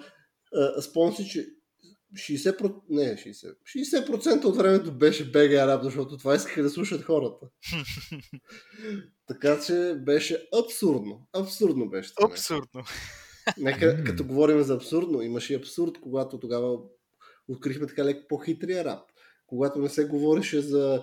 [0.55, 1.47] А, Спомням си, че
[2.15, 7.47] 60%, не 60%, 60% от времето беше БГ рап, защото това искаха да слушат хората.
[9.27, 11.29] така че беше абсурдно.
[11.33, 12.29] Абсурдно беше това.
[12.33, 12.85] Абсурдно.
[13.59, 16.79] Нека, като говорим за абсурдно, имаше и абсурд, когато тогава
[17.49, 19.03] открихме така леко по-хитрия рап.
[19.47, 21.03] Когато не се говореше за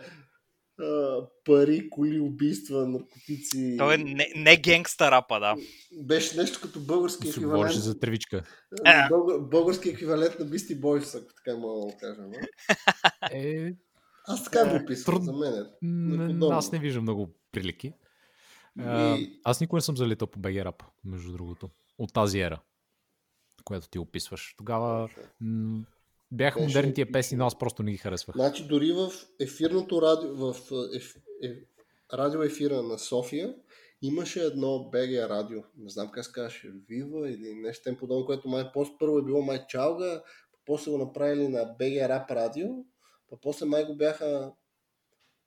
[1.45, 3.75] пари, коли, убийства, наркотици.
[3.77, 5.55] Той е не, не генгста рапа, да.
[5.93, 7.73] Беше нещо като български еквивалент.
[7.73, 8.43] за тревичка.
[8.85, 9.07] Е.
[9.09, 12.21] Българ, български еквивалент на Бисти Бойс, ако така мога да кажа.
[13.31, 13.73] Е,
[14.27, 15.33] Аз така го описвам Трудно.
[15.33, 15.53] за мен.
[15.55, 15.65] е.
[15.81, 16.57] Неподобно.
[16.57, 17.93] аз не виждам много прилики.
[18.79, 21.69] А, И- аз никога не съм залитал по BG Rap, между другото.
[21.97, 22.59] От тази ера,
[23.63, 24.53] която ти описваш.
[24.57, 25.09] Тогава
[25.41, 25.83] м-
[26.35, 27.13] бяха Беше модерни тия епично.
[27.13, 28.35] песни, но аз просто не ги харесвах.
[28.35, 30.55] Значи дори в ефирното радио, в
[30.95, 31.63] еф, еф,
[32.13, 33.55] радио ефира на София
[34.01, 38.71] имаше едно БГ радио, не знам как се казваше, Вива или нещо подобно, което май
[38.73, 40.23] пост първо е било май Чалга,
[40.65, 42.67] после го направили на БГ Рап радио,
[43.29, 44.51] па после май го бяха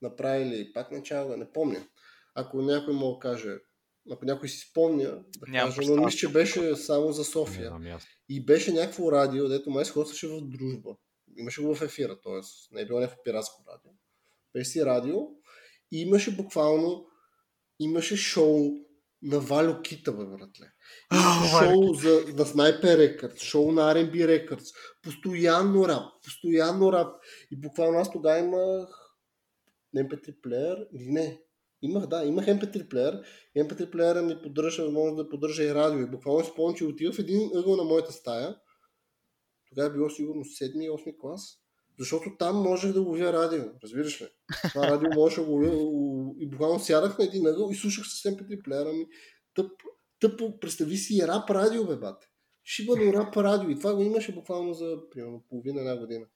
[0.03, 1.87] направили пак на Чалга, не помня.
[2.35, 3.59] Ако някой да каже,
[4.11, 7.69] ако някой си спомня, да Нямам каже, но мисля, че беше само за София.
[7.69, 7.99] знам
[8.29, 10.97] и беше някакво радио, дето май сходстваше в дружба.
[11.37, 12.41] Имаше го в ефира, т.е.
[12.75, 13.91] не е било някакво пиратско радио.
[14.55, 15.17] Беше си радио
[15.93, 17.07] и имаше буквално
[17.81, 18.71] имаше шоу
[19.23, 20.73] на Валю Кита, бе, братле.
[21.53, 24.75] Валю шоу за, на Sniper Records, шоу на R&B Records.
[25.03, 27.17] Постоянно рап, постоянно рап.
[27.51, 28.89] И буквално аз тогава имах
[29.97, 31.41] MP3 плеер или не.
[31.83, 33.21] Имах, да, имах MP3 плеер.
[33.55, 36.01] И MP3 плеера ми поддържа възможност да поддържа и радио.
[36.01, 38.57] И буквално спомням, че отива в един ъгъл на моята стая.
[39.69, 41.43] Тогава е било сигурно 7-8 клас.
[41.99, 44.27] Защото там можех да ловя радио, разбираш ли?
[44.69, 48.65] Това радио можеше да ловя и буквално сядах на един ъгъл и слушах с MP3
[48.65, 49.07] плеера ми.
[49.55, 49.71] Тъп,
[50.21, 52.27] тъпо, представи си рап радио, бе, бате.
[52.65, 53.71] Шибано рап радио.
[53.71, 56.27] И това го имаше буквално за примерно половина една година.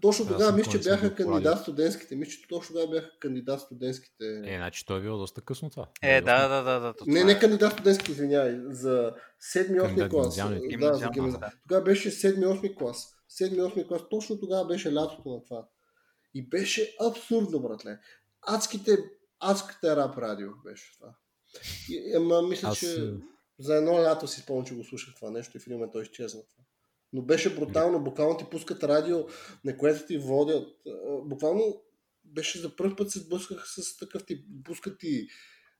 [0.00, 2.16] Точно тогава мисля, че бяха бил кандидат студентските.
[2.16, 4.42] Мисля, че точно тогава бяха кандидат студентските.
[4.44, 5.88] Е, значи той е било доста късно това.
[6.02, 6.48] Е, Доста.
[6.48, 6.80] да, да, да.
[6.80, 7.38] да то Не, не е.
[7.38, 9.14] кандидат студентски, извинявай, за
[9.54, 10.36] 7-8 Кандидат клас.
[10.36, 11.32] Да, за Гимназиални.
[11.68, 13.14] Тогава беше 7-8 клас.
[13.40, 15.68] 7-8 клас, точно тогава беше лятото на това.
[16.34, 17.98] И беше абсурдно, братле.
[18.42, 18.98] Адските,
[19.40, 21.14] адските рап радио беше това.
[21.90, 23.12] И, ама, мисля, Аз, че е,
[23.58, 26.02] за едно лято си спомням, че го слушах това нещо и в един момент той
[26.02, 26.40] изчезна.
[26.40, 26.64] това.
[27.12, 29.26] Но беше брутално, буквално ти пускат радио,
[29.64, 30.68] на което ти водят.
[31.24, 31.82] Буквално
[32.24, 35.28] беше за първ път се сблъсках с такъв ти, пускат ти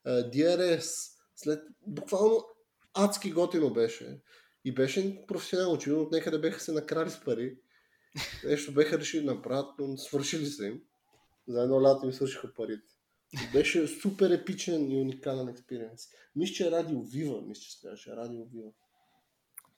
[0.07, 2.45] DRS, след, буквално
[2.95, 4.21] адски готино беше.
[4.65, 7.59] И беше професионално, очевидно от някъде беха се накрали с пари.
[8.45, 10.83] Нещо беха решили да направят, но свършили са им.
[11.49, 12.93] За едно лято им свършиха парите.
[13.53, 16.03] Беше супер епичен и уникален експириенс.
[16.37, 18.71] Мисля, че е Радио Вива, мисля, че се Радио Вива.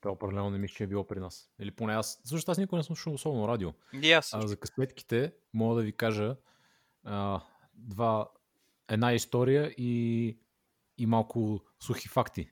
[0.03, 1.51] Той определено не мисля, че е било при нас.
[1.61, 2.21] Или поне аз.
[2.25, 3.73] Също аз никога не съм слушал особено радио.
[4.03, 4.35] И аз.
[4.35, 6.37] А за касетките мога да ви кажа
[7.05, 7.41] а,
[7.75, 8.31] два,
[8.89, 10.39] една история и,
[10.99, 12.51] и малко сухи факти.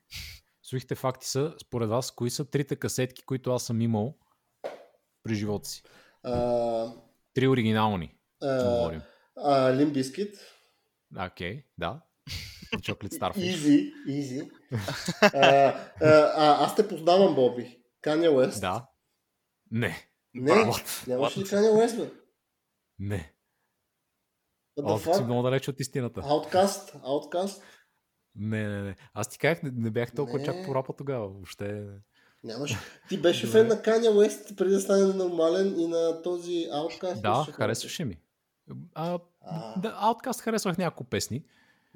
[0.63, 4.19] Сухите факти са, според вас, кои са трите касетки, които аз съм имал
[5.23, 5.83] при живота си?
[6.23, 6.93] А,
[7.35, 8.15] Три оригинални.
[9.37, 10.35] а, Лимбискит.
[11.27, 12.01] Окей, да.
[12.77, 13.39] Chocolate Starfish.
[13.39, 14.51] Изи, изи.
[15.21, 17.79] А, а, а, аз те познавам, Боби.
[18.03, 18.61] Каня Уест.
[18.61, 18.87] Да.
[19.71, 20.07] Не.
[20.35, 21.09] Не, What?
[21.09, 21.45] нямаш ли?
[21.45, 22.11] Каня Уест, бе?
[22.99, 23.33] Не.
[25.15, 26.21] Си много далеч от истината.
[26.21, 27.63] Outcast, Outcast.
[28.35, 28.97] Не, не, не.
[29.15, 30.45] Аз ти казах, не, не бях толкова Не.
[30.45, 31.29] чак по рапа тогава.
[31.29, 31.87] Въобще.
[32.45, 32.77] Нямаш.
[33.09, 37.21] Ти беше фен на Каня Уест преди да стане нормален и на този Outcast.
[37.21, 38.19] Да, харесваше ми.
[38.95, 39.81] А, А.
[39.81, 41.45] да, Outcast харесвах няколко песни.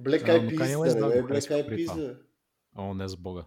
[0.00, 2.18] Black Eyed Peas, да бе, Black Eyed Peas.
[2.76, 3.44] О, не за бога.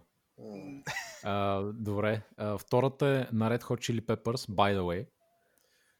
[1.24, 1.62] А.
[1.72, 2.22] Добре.
[2.36, 5.06] А, втората е на Red Hot Chili Peppers, by the way.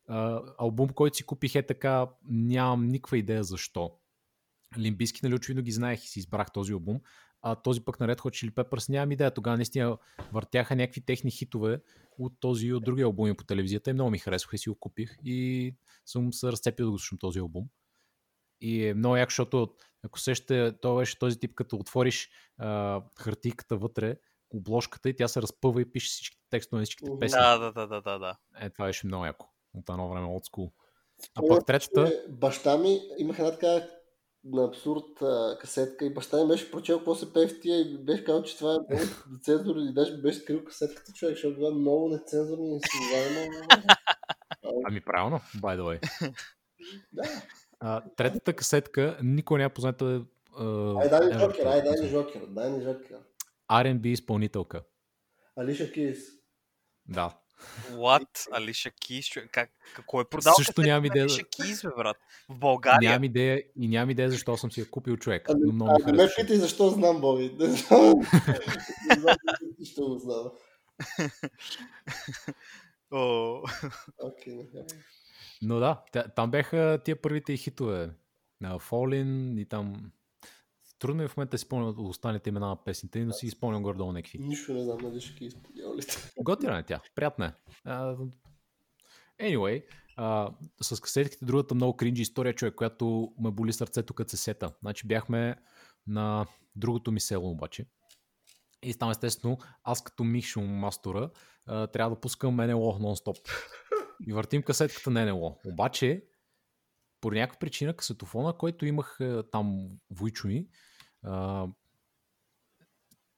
[0.09, 3.93] А, албум, който си купих е така, нямам никаква идея защо.
[4.79, 7.01] Лимбиски, нали, очевидно ги знаех и си избрах този албум.
[7.43, 9.35] А този пък на Red Hot Chili Peppers нямам идея.
[9.35, 9.99] Тогава наистина
[10.33, 11.81] въртяха някакви техни хитове
[12.19, 14.75] от този и от други албуми по телевизията и много ми харесваха и си го
[14.75, 15.75] купих и
[16.07, 17.69] съм се разцепил да го слушам този албум.
[18.61, 19.69] И е много яко, защото
[20.05, 24.17] ако сещате, то беше този тип, като отвориш а, хартийката вътре,
[24.51, 27.39] обложката и тя се разпъва и пише всички текстове на всичките песни.
[27.39, 28.37] Да, да, да, да, да.
[28.61, 29.47] Е, това беше много яко.
[29.75, 30.73] От едно време от school.
[31.35, 33.87] А пък третата, Баща ми имах една така
[34.45, 37.99] на абсурд а, касетка и баща ми беше прочел какво се пее в тия и
[37.99, 41.71] беше казал, че това е много нецензурно и даже беше скрил касетката човек, защото била
[41.71, 42.89] много нецензурно и не си
[44.85, 46.33] ами правилно, by the way.
[47.13, 47.23] Да,
[47.81, 50.25] А, третата касетка, никой не е позната.
[50.59, 50.65] а,
[51.03, 52.09] ай дай ни ever Жокер, ай дай ни позната.
[52.09, 53.17] Жокер, дай ни Жокер.
[53.71, 54.83] R&B изпълнителка.
[55.57, 56.19] Алиша Кис.
[57.07, 57.39] Да.
[57.93, 58.49] What?
[58.53, 59.27] Алиша Кис?
[59.27, 59.49] човек?
[59.53, 60.55] Как, какво е продал?
[60.55, 61.25] Също нямам идея.
[61.25, 62.17] Алиша Кис, бе, брат.
[62.49, 63.11] В България.
[63.11, 65.47] Нямам идея и нямам идея защо съм си я купил човек.
[65.51, 67.57] Ами, Но много а, не ме питай защо знам, Боби.
[67.59, 68.15] Не знам.
[69.85, 70.51] Ще го знам.
[73.11, 73.63] О,
[74.19, 74.69] Окей.
[75.63, 78.11] Но да, та- там бяха тия първите и хитове.
[78.61, 80.13] На Fallen и там...
[80.99, 83.83] Трудно е в момента да си спомням от останалите имена на песните, но си изпълням
[83.83, 84.39] горе-долу някакви.
[84.39, 85.55] Нищо не знам, Алиша Кис.
[85.63, 86.33] Подявалите.
[86.41, 87.53] Готина е тя, приятна е.
[87.85, 88.17] А,
[89.41, 89.85] Anyway,
[90.17, 90.51] а,
[90.83, 94.73] с касетките другата много кринджи история, човек, която ме боли сърцето като се сета.
[94.81, 95.57] Значи бяхме
[96.07, 96.47] на
[96.77, 97.87] другото ми село обаче.
[98.83, 101.31] И там естествено, аз като Мишо Мастора
[101.67, 103.39] а, трябва да пускам НЛО нон-стоп.
[104.27, 105.61] И въртим касетката на НЛО.
[105.67, 106.25] Обаче,
[107.21, 110.69] по някаква причина, касетофона, който имах а, там войчо ми,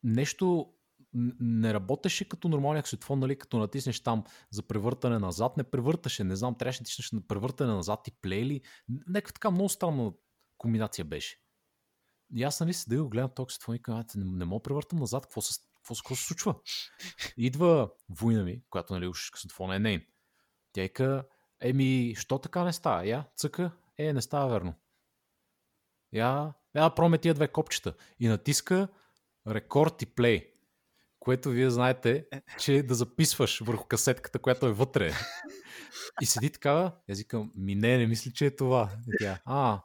[0.02, 0.72] нещо
[1.40, 6.36] не работеше като нормалния касетофон, нали, като натиснеш там за превъртане назад, не превърташе, не
[6.36, 8.60] знам, трябваше да натиснеш на превъртане назад и плейли.
[8.88, 10.12] Някаква така много странна
[10.58, 11.38] комбинация беше.
[12.34, 14.62] И аз нали седя и го гледам този касетофон и казвам, не, не мога да
[14.62, 16.54] превъртам назад, какво се, какво, какво се случва?
[17.36, 19.30] Идва война ми, която нали уж
[19.74, 20.02] е нейн.
[20.72, 21.24] Тя ика,
[21.60, 23.06] еми, що така не става?
[23.06, 24.74] Я, цъка, е, не става верно.
[26.12, 28.88] Я, я проме тия две копчета и натиска
[29.48, 30.54] рекорд и плей,
[31.18, 32.26] което вие знаете,
[32.58, 35.12] че да записваш върху касетката, която е вътре.
[36.22, 37.18] И седи такава, аз
[37.56, 38.90] ми не, не мисля, че е това.
[39.08, 39.82] И тя, а,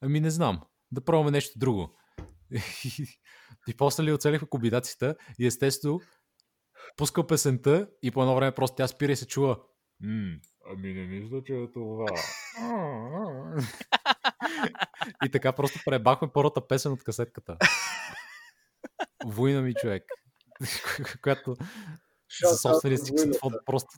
[0.00, 0.62] ами не знам.
[0.92, 1.98] да пробваме нещо друго.
[3.68, 6.00] И после ли оцелихме комбинацията и естествено
[6.96, 9.58] пуска песента и по едно време просто тя спира и се чува.
[10.02, 10.40] М,
[10.70, 12.06] ами не мисля, че е това.
[15.24, 17.56] и така просто пребахме първата песен от касетката.
[19.26, 20.04] Война ми човек.
[21.22, 21.56] която
[22.42, 23.88] за собствения си ксенофон просто,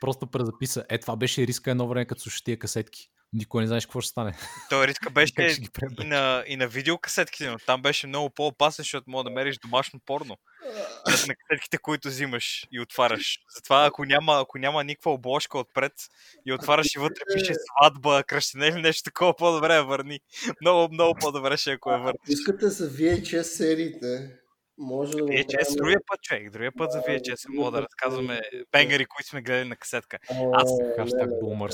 [0.00, 0.84] просто презаписа.
[0.88, 3.10] Е, това беше риска едно време, като слушаш тия касетки.
[3.32, 4.34] Никой не знаеш какво ще стане.
[4.70, 5.32] Той риска беше
[6.00, 10.00] и на, и на видеокасетките, но там беше много по-опасен, защото мога да мериш домашно
[10.06, 10.36] порно.
[11.06, 13.38] на касетките, които взимаш и отваряш.
[13.54, 15.92] Затова ако няма, ако няма никаква обложка отпред
[16.46, 20.20] и отваряш и вътре пише сватба, кръщене или нещо такова, по-добре я върни.
[20.60, 22.28] Много, много по-добре ще ако я върнеш.
[22.28, 24.38] Искате за VHS сериите.
[24.78, 25.76] Може да VHS, правим...
[25.76, 26.52] другия път, човек.
[26.52, 28.40] Другия път за VHS мога да разказваме
[28.72, 30.18] бенгъри, които сме гледали на касетка.
[30.52, 30.70] Аз,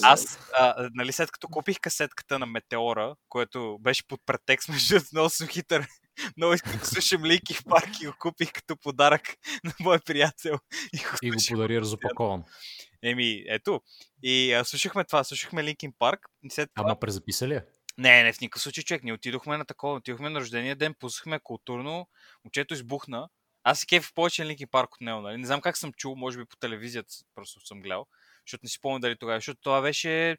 [0.02, 5.30] аз а, нали, след като купих касетката на Метеора, което беше под претекст, между много
[5.30, 5.86] съм хитър,
[6.36, 9.22] много искам да слушам Лики в парк и го купих като подарък
[9.64, 10.58] на мой приятел.
[10.92, 12.44] И го, и го подари разопакован.
[13.02, 13.80] Еми, ето.
[14.22, 16.20] И а, слушахме това, слушахме Линкин Парк.
[16.48, 16.88] След това...
[16.88, 17.60] Ама презаписа ли
[18.02, 19.02] не, не, в никакъв случай, човек.
[19.02, 22.08] Ние отидохме на такова, отидохме на рождения ден, пуснахме културно,
[22.44, 23.28] момчето избухна.
[23.64, 25.38] Аз си кеф повече Линки парк от него, нали?
[25.38, 28.06] Не знам как съм чул, може би по телевизията просто съм гледал,
[28.46, 30.36] защото не си спомня дали тогава, защото това беше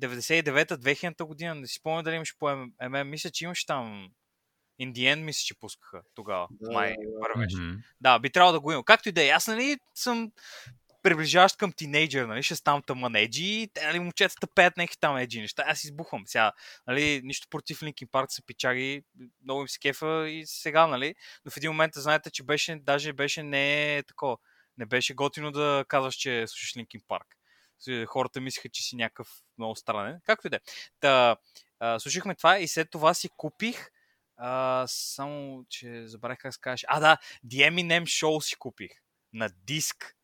[0.00, 4.08] 99-та, 2000-та година, не си спомня дали имаш по ММ, мисля, че имаш там
[4.78, 6.48] Индиен, мисля, че пускаха тогава.
[6.50, 7.82] Да, май да, Mm-hmm.
[8.00, 8.84] Да, би трябвало да го има.
[8.84, 10.32] Както и да е, аз нали съм
[11.02, 15.40] приближаващ към тинейджър, нали, ще ставам тъмън еджи, те, нали, момчетата пеят някакви там еджи
[15.40, 16.22] неща, аз избухвам.
[16.26, 16.52] Сега,
[16.86, 19.04] нали, нищо против Линкин Парк са пичаги,
[19.42, 23.12] много им се кефа и сега, нали, но в един момент знаете, че беше, даже
[23.12, 24.36] беше не такова,
[24.78, 27.26] не беше готино да казваш, че слушаш Линкин Парк.
[28.06, 29.28] Хората мислеха, че си някакъв
[29.58, 30.20] много странен.
[30.24, 30.60] Както и да е.
[31.00, 31.36] Та,
[31.98, 33.90] слушахме това и след това си купих
[34.36, 36.84] а, само, че забравих как се казваш.
[36.88, 38.90] А, да, The Eminem Show си купих
[39.32, 40.16] на диск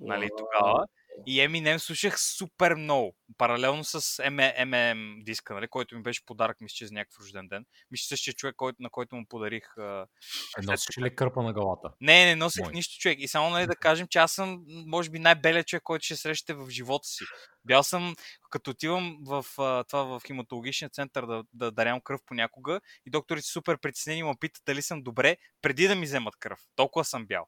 [0.00, 0.86] нали, тогава.
[1.26, 3.16] И Eminem слушах супер много.
[3.38, 7.66] Паралелно с MM диска, нали, който ми беше подарък, мисля, че за някакъв рожден ден.
[7.90, 9.64] Мисля, същия човек, който, на който му подарих.
[9.78, 11.90] Е, носиш ли кърпа на главата?
[12.00, 12.72] Не, не носих Мой.
[12.72, 13.18] нищо, човек.
[13.20, 16.54] И само нали, да кажем, че аз съм, може би, най-белият човек, който ще срещате
[16.54, 17.24] в живота си.
[17.64, 18.14] Бял съм,
[18.50, 19.44] като отивам в
[19.88, 24.62] това в хематологичния център да, да дарям кръв понякога и докторите супер притеснени ме питат
[24.66, 26.60] дали съм добре, преди да ми вземат кръв.
[26.76, 27.46] Толкова съм бял.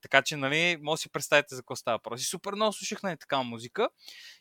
[0.00, 2.22] Така че, нали, може да си представите за какво става въпрос.
[2.22, 3.88] И супер много слушах на нали, такава музика.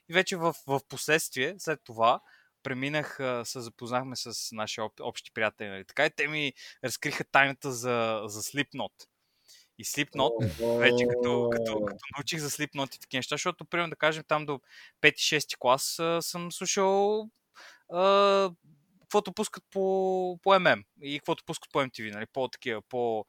[0.10, 2.20] И вече в, в последствие, след това,
[2.64, 5.70] преминах, се запознахме с наши общи приятели.
[5.70, 5.86] Нали?
[5.86, 8.92] Така и те ми разкриха тайната за, за Slipknot.
[9.78, 13.96] И Slipknot, вече като, като, като научих за Slipknot и такива неща, защото, примерно да
[13.96, 14.60] кажем, там до
[15.02, 17.30] 5-6 клас съм слушал
[17.94, 18.52] а,
[19.14, 23.26] каквото пускат по, по MM и каквото пускат по MTV, нали, по-такива, по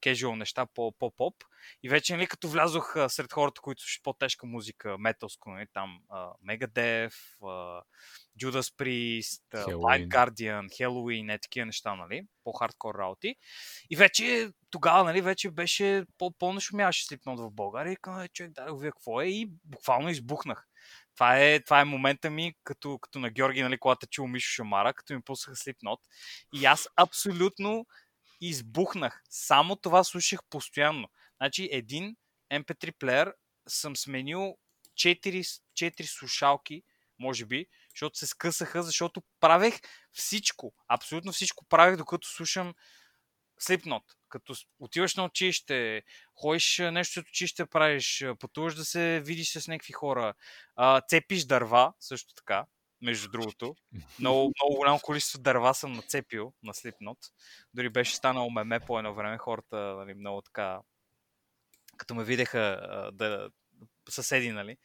[0.00, 1.34] кежуал неща, по-поп.
[1.82, 6.00] И вече, нали, като влязох а, сред хората, които слушат по-тежка музика, металско, нали, там
[6.10, 6.32] а,
[8.40, 13.34] Judas Priest, Blind Guardian, Halloween, е такива неща, нали, по-хардкор работи.
[13.90, 18.74] И вече тогава, нали, вече беше по-пълно шумяваше слипнат в България и казах, човек, да,
[18.74, 19.26] вие какво е?
[19.26, 20.66] И буквално избухнах
[21.20, 24.94] това е, това е момента ми, като, като на Георги, нали, когато чул Мишо Шамара,
[24.94, 25.98] като ми пуснаха Slipknot.
[26.54, 27.86] И аз абсолютно
[28.40, 29.22] избухнах.
[29.30, 31.08] Само това слушах постоянно.
[31.36, 32.16] Значи един
[32.52, 33.34] MP3 плеер
[33.68, 34.58] съм сменил
[34.94, 36.82] 4, 4 слушалки,
[37.18, 39.80] може би, защото се скъсаха, защото правех
[40.12, 42.74] всичко, абсолютно всичко правех, докато слушам
[43.62, 44.02] Slipknot.
[44.28, 46.02] Като отиваш на училище,
[46.34, 50.34] ходиш нещо от училище, правиш, пътуваш да се видиш с някакви хора,
[51.08, 52.66] цепиш дърва, също така,
[53.02, 53.76] между другото.
[54.20, 57.18] Много, много голямо количество дърва съм нацепил на Slipknot.
[57.74, 59.38] Дори беше станало меме по едно време.
[59.38, 60.80] Хората нали, много така
[61.96, 62.80] като ме видеха
[63.12, 63.50] да,
[64.08, 64.76] съседи, нали,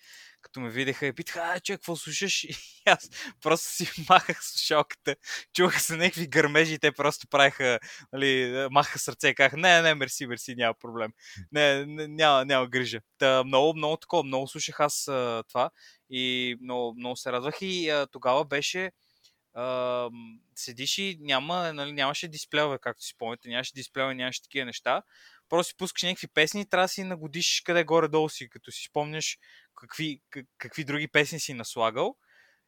[0.46, 2.44] като ме видеха и питаха, а, че, какво слушаш?
[2.44, 3.10] И аз
[3.42, 5.16] просто си махах слушалката,
[5.54, 7.80] чуваха се някакви гърмежи и те просто правиха,
[8.14, 11.14] нали, махаха сърце и казаха, не, не, мерси, мерси, няма проблем.
[11.52, 13.00] Не, не няма, няма грижа.
[13.18, 15.70] Та, много, много такова, много слушах аз а, това
[16.10, 18.92] и много, много се радвах и а, тогава беше
[19.54, 20.10] а,
[20.56, 25.02] седиш и няма, нали, нямаше дисплеове, както си спомняте, нямаше дисплеове, нямаше такива неща
[25.50, 28.84] просто си пускаш някакви песни и трябва да си нагодиш къде горе-долу си, като си
[28.90, 29.38] спомняш
[29.76, 30.22] какви,
[30.58, 32.16] какви други песни си наслагал.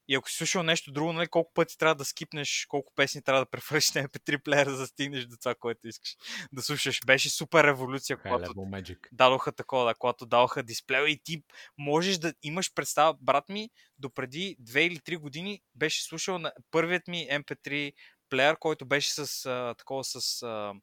[0.10, 3.42] И ако си слушал нещо друго, нали, колко пъти трябва да скипнеш, колко песни трябва
[3.42, 6.16] да префръщаш на MP3 плеера, за да стигнеш до това, което искаш
[6.54, 7.00] да слушаш.
[7.06, 8.54] Беше супер революция, когато
[9.12, 11.44] дадоха такова, да, когато даваха дисплея и ти
[11.78, 13.18] можеш да имаш представа.
[13.22, 13.70] Брат ми
[14.00, 17.94] до преди 2 или 3 години беше слушал на първият ми MP3
[18.30, 20.74] плеер, който беше с а, такова с, а,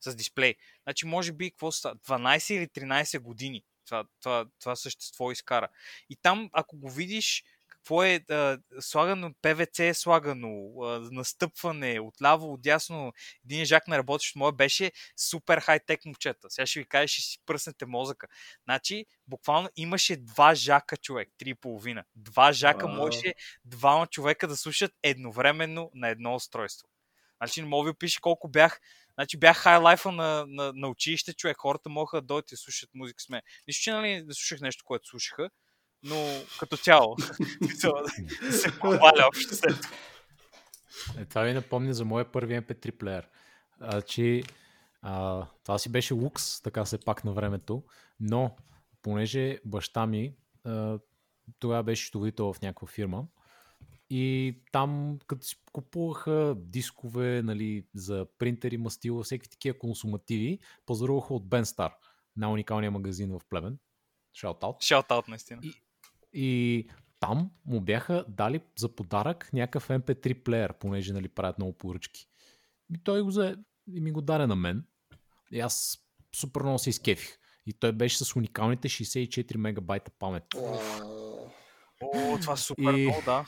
[0.00, 0.54] с дисплей.
[0.82, 5.68] Значи, може би, какво са, 12 или 13 години това, това, това същество изкара.
[6.10, 12.52] И там, ако го видиш, какво е а, слагано, ПВЦ е слагано, а, настъпване, отляво,
[12.52, 13.12] отдясно,
[13.44, 16.50] един жак на работещ мое беше супер хай-тек момчета.
[16.50, 18.26] Сега ще ви кажа, ще си пръснете мозъка.
[18.64, 22.04] Значи, буквално имаше два жака човек, три и половина.
[22.16, 23.34] Два жака можеше
[23.64, 26.88] двама човека да слушат едновременно на едно устройство.
[27.36, 28.80] Значи, не мога ви пише колко бях
[29.18, 31.56] Значи бях хайлайфа на, на, на училище, човек.
[31.58, 33.40] Хората могат да дойдат и слушат музика с мен.
[33.68, 35.50] Нищо, че нали, не слушах нещо, което слушаха,
[36.02, 37.16] но като цяло
[38.50, 39.96] се похваля общо след това.
[41.18, 43.28] Е, това ми напомня за моя първи MP3 плеер.
[43.80, 44.42] А, че,
[45.02, 47.84] а, това си беше лукс, така се пак на времето,
[48.20, 48.56] но
[49.02, 50.98] понеже баща ми а,
[51.58, 53.24] тогава беше счетоводител в някаква фирма
[54.10, 61.48] и там като си купуваха дискове нали, за принтери, мастила, всеки такива консумативи, пазаруваха от
[61.48, 61.92] Бенстар,
[62.36, 63.78] на уникалния магазин в Плевен.
[64.34, 64.76] Шаутаут.
[64.82, 65.60] Шаут-аут, наистина.
[65.64, 65.72] И,
[66.32, 66.88] и
[67.20, 72.28] там му бяха дали за подарък някакъв MP3 плеер, понеже нали, правят много поръчки.
[72.94, 73.56] И той го взе
[73.92, 74.84] и ми го даде на мен.
[75.52, 75.98] И аз
[76.36, 77.38] супер много се изкефих.
[77.66, 80.44] И той беше с уникалните 64 мегабайта памет.
[80.56, 83.46] О, това е супер И- много, да.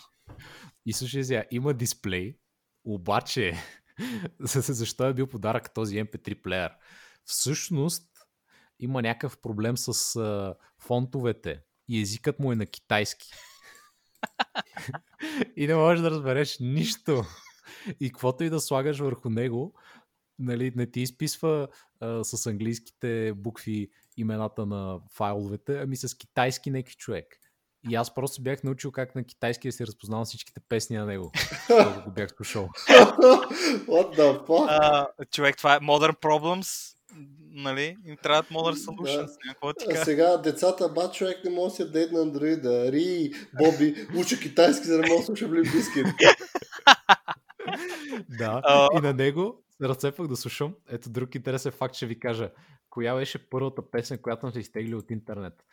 [0.86, 2.38] И слушай сега, има дисплей,
[2.84, 3.54] обаче
[4.40, 6.70] за- за- защо е бил подарък този MP3 плеер?
[7.24, 8.10] Всъщност
[8.80, 13.30] има някакъв проблем с а, фонтовете и езикът му е на китайски.
[15.56, 17.24] и не можеш да разбереш нищо.
[18.00, 19.74] И каквото и да слагаш върху него,
[20.38, 21.68] нали, не ти изписва
[22.00, 27.26] а, с английските букви имената на файловете, ами с китайски някакви човек.
[27.90, 31.32] И аз просто бях научил как на китайски да си разпознавам всичките песни на него,
[31.66, 32.68] когато го бях слушал.
[33.88, 34.66] What the fuck?
[34.68, 36.94] А, човек, това е Modern Problems.
[37.50, 37.96] Нали?
[38.04, 39.28] Им трябват Modern Solutions.
[39.78, 42.92] Ти А сега децата, ба човек не може да се апдейт на андроида.
[42.92, 46.06] Ри, Боби, уча китайски, за да може да слуша Блин Бискит.
[48.28, 48.88] Да, А.
[48.98, 50.74] и на него се разцепвах да слушам.
[50.88, 52.50] Ето друг интересен факт ще ви кажа.
[52.90, 55.64] Коя беше първата песен, която съм се изтегли от интернет?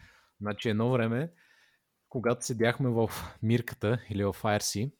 [0.41, 1.31] Значи едно време,
[2.15, 3.11] когато седяхме в
[3.43, 4.91] Мирката или в IRC,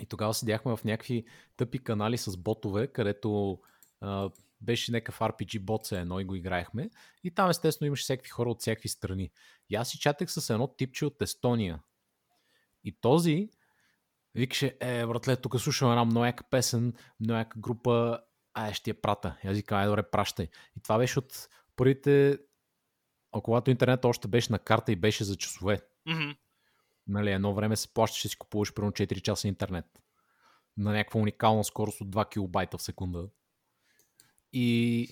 [0.00, 1.24] и тогава седяхме в някакви
[1.56, 3.58] тъпи канали с ботове, където
[4.00, 6.90] а, беше някакъв RPG бот се едно и го играехме.
[7.24, 9.30] И там естествено имаше всякакви хора от всякакви страни.
[9.70, 11.82] И аз си чатех с едно типче от Естония.
[12.84, 13.50] И този
[14.34, 18.20] викаше, е, братле, тук слушам една много яка песен, много яка група,
[18.54, 19.36] ай, ще я прата.
[19.44, 20.48] И аз викам, ай, добре, пращай.
[20.76, 22.38] И това беше от първите,
[23.32, 25.80] а когато интернет още беше на карта и беше за часове.
[26.06, 26.30] Мгм.
[27.06, 29.86] Нали, едно време се плащаше, си купуваш примерно 4 часа интернет.
[30.76, 33.28] На някаква уникална скорост от 2 килобайта в секунда.
[34.52, 35.08] И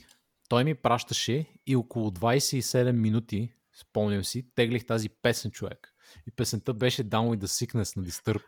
[0.49, 5.95] той ми пращаше и около 27 минути, спомням си, теглих тази песен човек.
[6.29, 8.43] И песента беше Down with the Sickness на Disturb.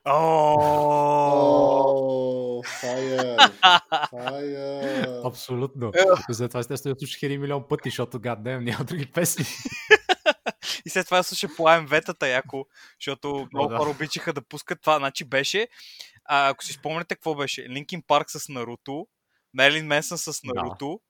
[2.80, 3.38] Файер.
[4.10, 5.20] Файер.
[5.24, 5.92] Абсолютно.
[6.30, 9.44] И След това естествено я слушах един милион пъти, защото гаднем няма други песни.
[10.86, 12.64] И след това слуша по AMV-тата яко,
[13.00, 13.76] защото много да.
[13.76, 14.98] хора обичаха да пускат това.
[14.98, 15.68] Значи беше,
[16.24, 19.06] а, ако си спомняте какво беше, Линкин Парк с Наруто,
[19.54, 20.52] Мерлин Менсън с Да.
[20.54, 21.00] Наруто,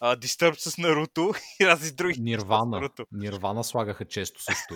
[0.00, 2.20] а, Disturbed с Наруто и разни други.
[2.20, 2.90] Нирвана.
[3.12, 4.74] Нирвана слагаха често също.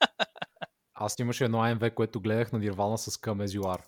[0.94, 3.82] Аз имаше едно AMV, което гледах на Нирвана с Come As You Are.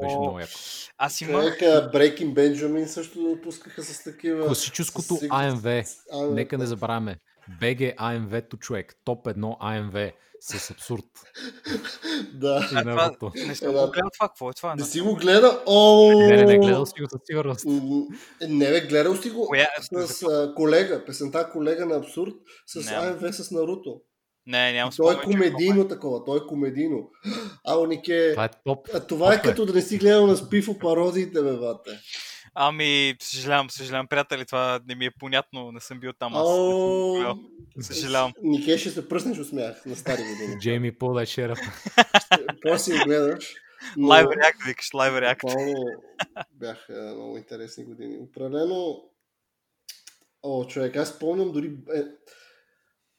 [0.00, 0.52] Беше много яко.
[0.98, 1.62] Аз имах...
[1.62, 4.46] А, Breaking Benjamin също пускаха с такива...
[4.46, 5.86] Класическото с- AMV.
[6.12, 6.34] AMV.
[6.34, 7.16] Нека не забравяме.
[7.60, 8.96] BG AMV-то човек.
[9.04, 11.04] Топ 1 AMV с абсурд.
[12.34, 12.68] Да.
[12.72, 13.86] И А, това, не съм Да.
[13.86, 14.74] го гледал това, какво е това?
[14.74, 15.62] Не си го гледа?
[15.66, 16.12] О!
[16.12, 17.64] Не, не, не, гледал си го със сигурност.
[18.48, 19.66] Не, бе, гледал си го Коя...
[19.80, 22.32] с а, колега, песента колега на абсурд,
[22.66, 23.06] с Няма.
[23.06, 24.00] АМВ с Наруто.
[24.46, 27.10] Не, нямам Той е че комедийно такова, той е комедийно.
[27.64, 28.88] А, Нике, Това е топ.
[28.94, 29.48] а, това е топ е.
[29.48, 31.90] като да не си гледал на Спифо пародиите, бе, бате.
[32.58, 36.34] Ами, съжалявам, съжалявам, приятели, това не ми е понятно, не съм бил там.
[36.34, 37.36] Аз О.
[37.80, 38.32] Съжалявам.
[38.42, 40.58] Нике ще се пръснеш от смях на стари години.
[40.60, 41.58] Джейми Пол е шериф.
[42.62, 43.54] После гледаш.
[43.96, 45.42] но Лайв реакт, викаш, лайв реакт.
[46.52, 48.18] Бяха много интересни години.
[48.18, 49.04] Определено,
[50.42, 51.66] о, човек, аз спомням дори...
[51.94, 52.02] Е,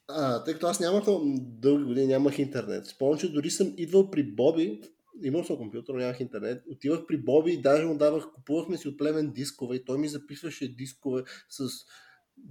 [0.07, 1.03] а, тъй като аз нямах
[1.38, 2.85] дълги години, нямах интернет.
[2.85, 4.81] Спомням, че дори съм идвал при Боби,
[5.24, 6.63] имал съм компютър, но нямах интернет.
[6.72, 10.07] Отивах при Боби и даже му давах, купувахме си от племен дискове и той ми
[10.07, 11.70] записваше дискове с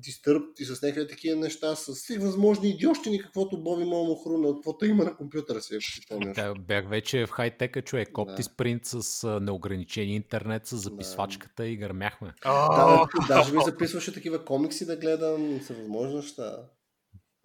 [0.01, 4.85] Disturbed и с някакви такива неща, с всеки възможни идиощини, каквото Боби Момо хруна, каквото
[4.85, 6.33] има на компютъра си, ако си.
[6.35, 8.13] Да, бях вече в хай-тека, човек.
[8.13, 8.43] Копти Да.
[8.43, 12.33] спринт с неограничен интернет, с записвачката и гърмяхме.
[12.43, 16.57] Да, даже ми записваше такива комикси да гледам, всевъзможни неща.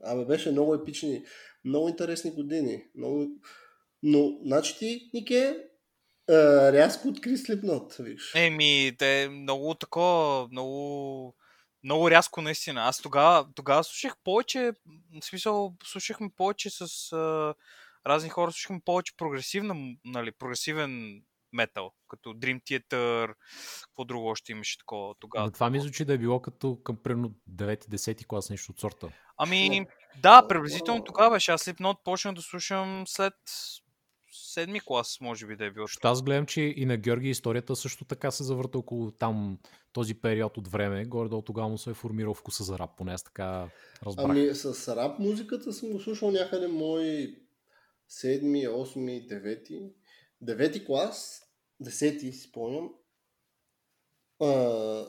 [0.03, 1.24] Абе, беше много епични,
[1.65, 2.84] много интересни години.
[2.95, 3.28] Много...
[4.04, 5.58] Но, значи ти, Нике,
[6.30, 6.34] а,
[6.72, 8.36] рязко откри Слепнот, виж.
[8.36, 11.36] Еми, те е много такова, много,
[11.84, 12.82] много рязко наистина.
[12.82, 14.72] Аз тогава, тогава слушах повече,
[15.22, 17.54] в смисъл, слушахме повече с а,
[18.08, 19.76] разни хора, слушахме повече прогресивна,
[20.06, 21.22] нали, прогресивен
[21.54, 23.34] метал, като Dream Theater,
[23.82, 25.45] какво друго още имаше такова тогава.
[25.45, 29.12] Но това ми звучи да е било като към примерно 9-10 клас, нещо от сорта.
[29.38, 29.86] Ами,
[30.22, 31.52] да, приблизително тогава беше.
[31.52, 33.34] Аз Slipknot почнах да слушам след
[34.32, 35.84] седми клас, може би да е било.
[35.88, 39.59] Защото аз гледам, че и на Георги историята също така се завърта около там
[39.93, 41.05] този период от време.
[41.05, 43.69] Горе-долу тогава му се е формирал вкуса за рап, поне аз така
[44.05, 44.25] разбрах.
[44.25, 47.36] Ами с рап музиката съм го слушал някъде мой
[48.07, 49.82] седми, осми, девети.
[50.41, 51.41] Девети клас,
[51.79, 52.89] десети си спомням.
[54.39, 55.05] А,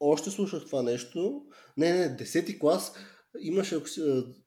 [0.00, 1.46] още слушах това нещо.
[1.76, 2.92] Не, не, десети клас
[3.40, 3.76] имаше,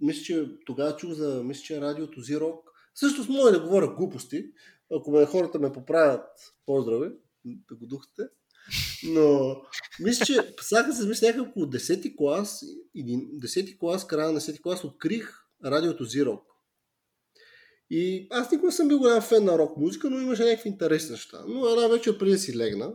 [0.01, 2.68] мисля, че тогава чух за, мисля, че е радиото Зирок.
[2.99, 4.45] Също с мое да говоря глупости.
[4.91, 6.27] Ако ме, хората ме поправят,
[6.65, 7.11] поздрави,
[7.45, 8.23] да го духате.
[9.03, 9.55] Но
[9.99, 12.63] мисля, че сега се мисля някак около 10 клас,
[12.95, 16.43] или 10 клас, края на 10 клас, открих радиото Зирок.
[17.89, 21.43] И аз никога съм бил голям фен на рок музика, но имаше някакви интересни неща.
[21.47, 22.93] Но една вечер преди да си легна,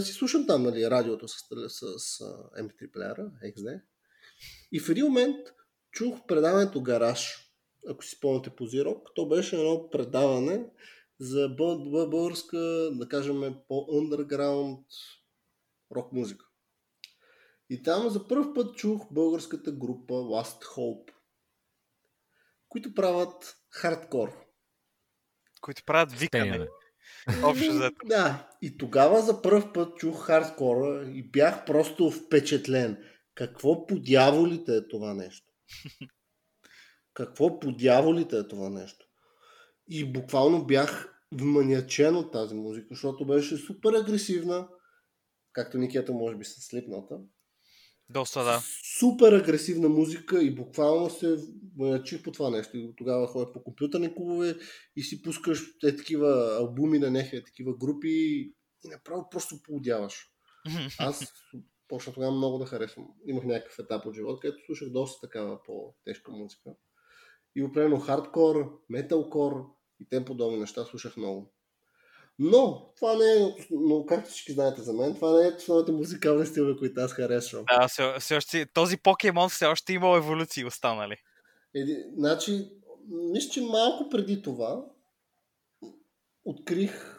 [0.00, 1.34] си слушам там нали, радиото с,
[1.68, 3.80] с, с а, MP3 плеера, XD.
[4.72, 5.36] И в един момент
[5.90, 7.47] чух предаването Гараж,
[7.88, 9.10] ако си спомняте по Зирок.
[9.14, 10.64] То беше едно предаване
[11.20, 12.58] за бъл- бъл- българска,
[12.92, 14.84] да кажем, по-underground
[15.96, 16.44] рок музика.
[17.70, 21.10] И там за първ път чух българската група Last Hope,
[22.68, 24.46] които правят хардкор.
[25.60, 26.68] Които правят викане.
[27.44, 27.96] Общо взето.
[28.06, 33.04] Да, и тогава за първ път чух хардкора и бях просто впечатлен.
[33.34, 35.46] Какво по дяволите е това нещо?
[37.18, 39.06] Какво по дяволите е това нещо?
[39.88, 44.68] И буквално бях вманячен от тази музика, защото беше супер агресивна,
[45.52, 47.18] както Никета може би с слипната.
[48.10, 48.62] Доста да.
[48.98, 51.36] Супер агресивна музика и буквално се
[51.76, 52.76] вманячих по това нещо.
[52.76, 54.56] И тогава ходя по компютърни клубове
[54.96, 58.54] и си пускаш е, такива албуми на някакви такива групи и
[58.84, 60.26] направо просто поудяваш.
[60.98, 61.32] Аз
[61.88, 63.06] почна тогава много да харесвам.
[63.26, 66.70] Имах някакъв етап от живота, където слушах доста такава по-тежка музика.
[67.56, 69.66] И определено хардкор, металкор
[70.00, 71.52] и тем подобни неща слушах много.
[72.38, 76.46] Но, това не е, но както всички знаете за мен, това не е основните музикални
[76.46, 77.64] стилове, които аз харесвам.
[77.64, 81.16] Да, все, все още, този покемон все още има еволюции останали.
[81.74, 82.68] Еди, значи,
[83.08, 84.84] мисля, че малко преди това
[86.44, 87.18] открих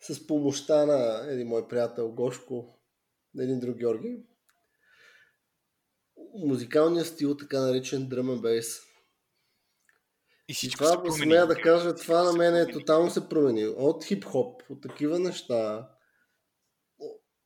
[0.00, 2.78] с помощта на един мой приятел Гошко,
[3.38, 4.16] един друг Георги,
[6.34, 8.91] музикалният стил, така наречен drum and bass.
[10.48, 11.24] И И всичко се това, промени.
[11.24, 13.66] смея да кажа, това на мен е тотално се промени.
[13.66, 15.88] От хип-хоп, от такива неща,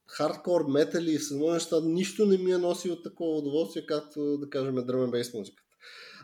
[0.08, 4.76] хардкор, метали и само неща, нищо не ми е носило такова удоволствие, както да кажем
[4.76, 5.76] and bass музиката.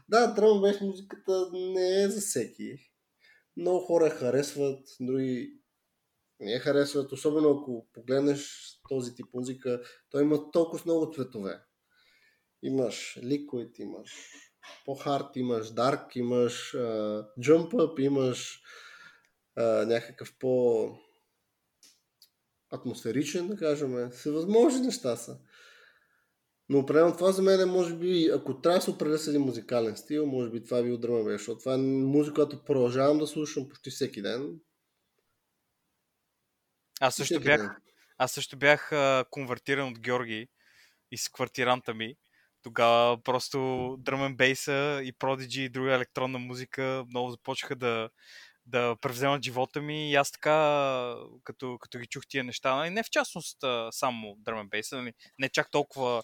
[0.08, 2.92] Да, and bass музиката не е за всеки.
[3.56, 5.62] Много хора харесват, други
[6.40, 11.60] не я харесват, особено ако погледнеш този тип музика, той има толкова много цветове.
[12.62, 14.10] Имаш Liquid, имаш
[14.84, 18.62] по-хард, имаш Dark, имаш uh, Jump Up, имаш
[19.58, 20.88] uh, някакъв по
[22.70, 24.10] атмосферичен, да кажем.
[24.10, 25.38] Всевъзможни неща са.
[26.68, 29.40] Но определено това за мен е, може би, ако трябва да се определя с един
[29.40, 33.26] музикален стил, може би това би отдръма беше, защото това е музика, която продължавам да
[33.26, 34.60] слушам почти всеки ден.
[37.00, 37.70] Аз също Всеки бях, ден.
[38.18, 40.48] аз също бях а, конвертиран от Георги
[41.10, 42.16] и с квартиранта ми.
[42.62, 43.58] Тогава просто
[44.00, 48.10] Drum Bass и Prodigy и друга електронна музика много започнаха да,
[48.66, 50.10] да превземат живота ми.
[50.10, 53.58] И аз така, като, като ги чух тия неща, нали, не в частност
[53.90, 56.22] само Drum Bass, нали, не чак толкова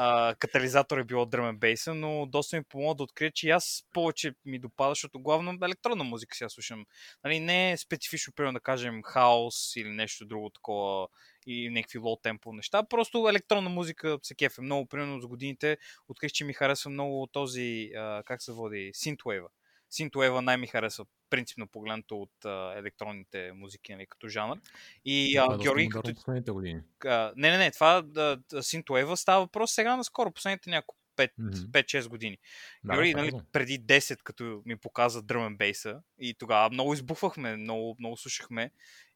[0.00, 4.32] а, катализатор е било and Bass, но доста ми помогна да открия, че аз повече
[4.44, 6.86] ми допада, защото главно електронна музика сега слушам.
[7.24, 11.08] Нали, не е специфично, примерно да кажем, хаос или нещо друго такова
[11.46, 12.82] и някакви лоу темпо неща.
[12.82, 14.86] Просто електронна музика се кефе много.
[14.86, 15.76] Примерно с годините
[16.08, 19.46] открих, че ми харесва много този, а, как се води, Synthwave.
[19.92, 24.56] Synthwave най-ми харесва принципно погледнато от а, електронните музики, нали, като жанр.
[25.04, 26.80] И а, Това е доста Георги, като последните години.
[27.04, 31.30] а, не, не, не, това да, да, Synthwave става въпрос сега наскоро, последните няколко 5,
[31.38, 31.50] Мгм.
[31.50, 32.38] 5-6 години.
[32.84, 37.56] Да, Георги, това нали, преди 10, като ми показа дръмен бейса и тогава много избухвахме,
[37.56, 38.70] много, много слушахме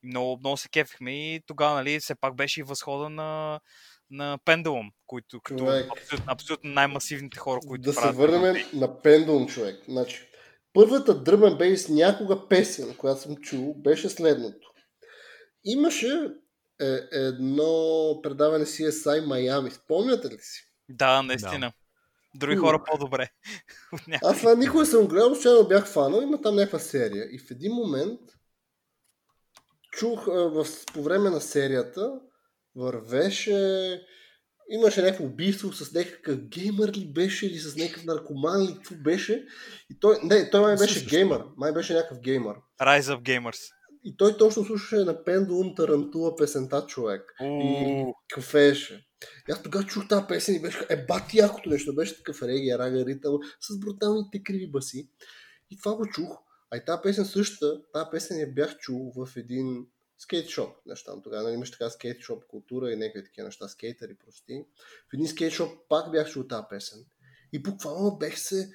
[0.04, 3.60] и много, много се кефихме и тогава, нали, все пак беше и възхода на,
[4.10, 5.86] на Pendulum, които като Човек.
[5.92, 8.74] абсолютно, абсолютно най-масивните хора, които да се правят върнем Pendulum.
[8.74, 9.82] на Pendulum, човек.
[9.88, 10.28] Значи,
[10.72, 14.72] първата дръмен бейс някога песен, която съм чул, беше следното.
[15.64, 16.30] Имаше
[16.80, 19.70] е, едно предаване CSI Майами.
[19.70, 20.72] Спомняте ли си?
[20.88, 21.72] Да, наистина.
[22.34, 22.78] Други Хубаво.
[22.78, 23.28] хора по-добре.
[24.24, 27.28] Аз това никога съм гледал, случайно бях фанал, има там някаква серия.
[27.30, 28.20] И в един момент
[29.92, 32.20] чух а, в, по време на серията
[32.76, 34.00] вървеше
[34.72, 39.46] имаше някакво убийство с някакъв геймър ли беше или с някакъв наркоман ли, какво беше.
[39.90, 41.10] И той, не, той май беше Също.
[41.10, 42.56] геймър, май беше някакъв геймър.
[42.80, 43.72] Rise of Gamers.
[44.04, 47.34] И той точно слушаше на Pendulum Тарантула песента човек.
[47.40, 49.06] И Уу, кафееше.
[49.48, 51.94] И аз тогава чух тази песен и беше е бати якото нещо.
[51.94, 55.08] Беше такъв регия, рага, ритъм, с бруталните криви баси.
[55.70, 56.38] И това го чух.
[56.70, 59.86] А и тази песен същата, тази песен я бях чул в един
[60.22, 60.76] скейт шоп.
[60.86, 61.42] Нещо там тогава.
[61.42, 64.64] Нали, имаше така скейт шоп култура и някакви такива неща, скейтери прости.
[65.10, 67.04] В един скейт шоп пак бях чул тази песен.
[67.52, 68.70] И буквално бях се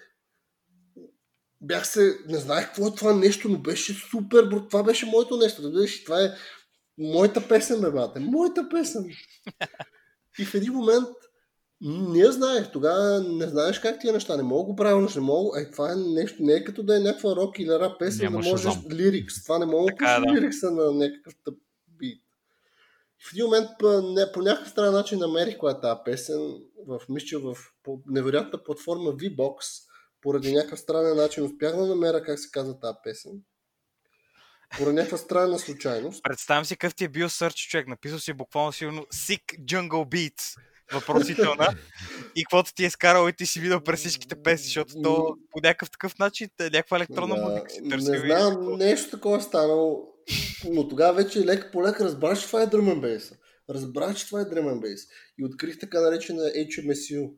[1.61, 4.67] бях се, не знаех какво е това нещо, но беше супер, бро.
[4.67, 5.63] Това беше моето нещо.
[5.63, 6.31] Разбираш, това е
[6.97, 8.19] моята песен, бе, бате.
[8.19, 9.09] Моята песен.
[10.39, 11.07] И в един момент
[11.81, 12.71] не знаех.
[12.71, 14.37] Тогава не знаеш как тия неща.
[14.37, 15.61] Не мога го правилно, не мога.
[15.61, 18.29] Е, това е нещо, не е като да е някаква рок или рап песен, да
[18.29, 18.83] можеш Шазам.
[18.91, 19.43] лирикс.
[19.43, 20.41] Това не мога да Така е, пишеш да.
[20.41, 21.55] лирикса на някакъв тъп
[21.87, 22.23] бит.
[23.29, 27.01] В един момент по, не, по някакъв странен начин намерих коя е тази песен в,
[27.09, 29.83] мисля, в по невероятната платформа VBOX.
[30.21, 33.31] Поради някакъв странен начин успях да намеря как се казва тази песен.
[34.77, 36.23] Поради някаква странна случайност.
[36.23, 37.87] Представям си какъв ти е бил сърч човек.
[37.87, 40.57] Написал си буквално сигурно Sick Jungle Beats
[40.93, 41.67] въпросителна
[42.35, 45.59] и каквото ти е скарал и ти си видел през всичките песни, защото то по
[45.59, 48.13] някакъв такъв начин е някаква електронна Да, музика си Не търсил.
[48.13, 50.07] и- знам, нещо такова е станало,
[50.65, 53.35] но тогава вече лека по лека разбрах, че това е Drum Bass.
[53.69, 54.99] Разбрах, че това е Drum Bass.
[55.37, 57.33] И открих така наречена HMSU,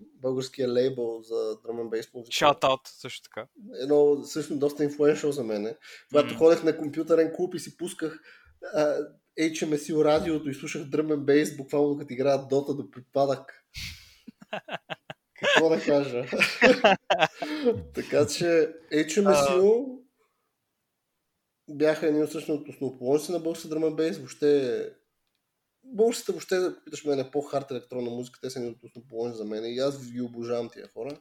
[0.00, 2.34] българския лейбъл за Drum and Bass музика.
[2.36, 3.46] Shout out също така.
[3.74, 5.76] Едно също доста инфлуеншъл за мене.
[6.08, 6.38] Когато М.
[6.38, 8.18] ходех на компютърен клуб и си пусках
[8.74, 8.96] а,
[9.40, 13.64] HMSU радиото и слушах and Bass, буквално като играят Дота до припадък.
[15.34, 16.24] Какво да кажа?
[17.94, 19.98] така че HMSU
[21.70, 24.18] бяха едни от всъщност основоположници на българската and Bass.
[24.18, 24.90] Въобще
[25.84, 29.44] българската въобще, да питаш мен, е по-хард електронна музика, те са едни от основоположници за
[29.44, 31.20] мен и аз ги обожавам тия хора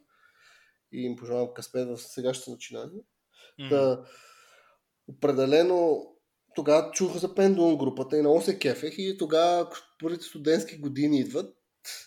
[0.91, 3.01] и им пожелавам къспет в сегашното начинание.
[3.59, 3.70] М.
[3.70, 4.05] Да,
[5.07, 6.12] определено
[6.56, 11.56] тогава чух за Pendulum групата и много се кефех и тогава първите студентски години идват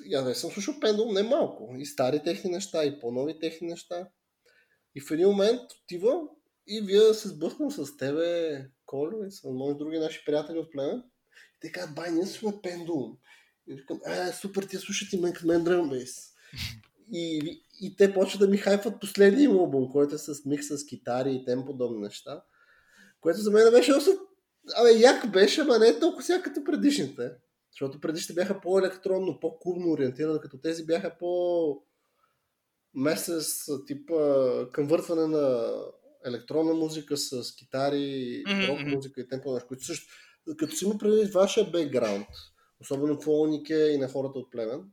[0.05, 1.75] и аз вече съм слушал Pendulum не малко.
[1.79, 4.09] И стари техни неща, и по-нови техни неща.
[4.95, 6.21] И в един момент отива
[6.67, 11.03] и вие се сблъсквам с тебе, Колю и с мои други наши приятели от племен.
[11.57, 13.17] И те казват, бай, ние слушаме Pendulum.
[13.69, 16.33] И викам, е, супер, ти слушате като мен Bass.
[17.13, 17.41] И,
[17.81, 21.35] и те почват да ми хайпват последния им албум, който е с микс с китари
[21.35, 22.43] и тем подобни неща.
[23.21, 23.93] Което за мен беше.
[24.75, 27.31] Абе, як беше, ама не е толкова сега като предишните.
[27.73, 31.83] Защото предишните бяха по-електронно, по-клубно ориентирани, като тези бяха по
[32.95, 34.15] месец типа
[34.75, 35.75] конвъртване на
[36.27, 40.07] електронна музика с китари, Мгм, рок музика и темпо които също,
[40.59, 42.29] като си има преди вашия бекграунд,
[42.81, 44.91] особено твоя е и на хората от племен,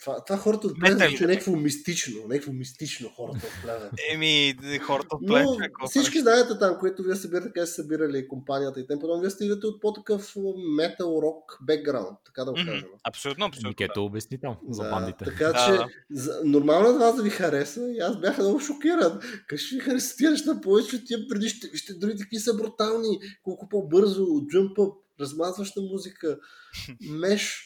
[0.00, 1.08] това, това хората от Метали.
[1.08, 3.90] звучи някакво мистично, някакво мистично хората от племен.
[4.12, 8.86] Еми, хората от какво всички знаете там, които вие събирате, къде са събирали компанията и
[8.86, 10.36] тем подобно, вие стигате от по-такъв
[10.76, 12.88] метал рок бекграунд, така да го кажем.
[13.04, 13.68] Абсолютно, абсолютно.
[13.68, 15.24] Никето обясни там за Да, бандите.
[15.24, 15.86] Така Да, че да.
[16.10, 19.20] за, нормално е вас да ви хареса и аз бях много шокиран.
[19.46, 21.68] Как ще ви хареса тия неща повече от тия предишните?
[21.72, 26.38] Вижте, дори такива са брутални, колко по-бързо, up, размазваща музика,
[27.10, 27.64] меш,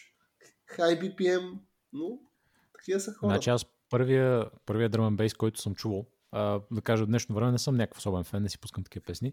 [0.78, 1.52] high BPM,
[1.92, 2.18] но
[2.78, 3.30] такива са хора.
[3.30, 7.34] Значи аз първия, първия drum and bass, който съм чувал, а, да кажа, в днешно
[7.34, 9.32] време не съм някакъв особен фен, не си пускам такива песни,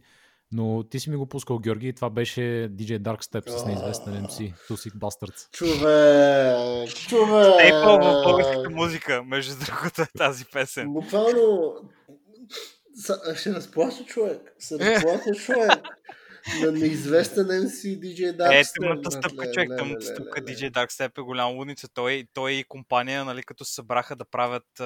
[0.51, 2.41] но ти си ми го пускал, Георги, и това беше
[2.72, 5.51] DJ Dark Step с неизвестен MC, Tusic Bastards.
[5.51, 7.53] Човек, човек!
[7.53, 10.93] Стейпъл в българската музика, между другото, е тази песен.
[10.93, 11.74] Буквално
[13.36, 14.55] ще разплаща човек.
[14.60, 15.72] Се разплаща човек.
[16.61, 21.51] На неизвестен MC DJ Dark Е, тъмната стъпка, човек, тъмната стъпка DJ Darkstep е голяма
[21.51, 21.87] лудница.
[21.93, 24.81] Той, той и компания, нали, като се събраха да правят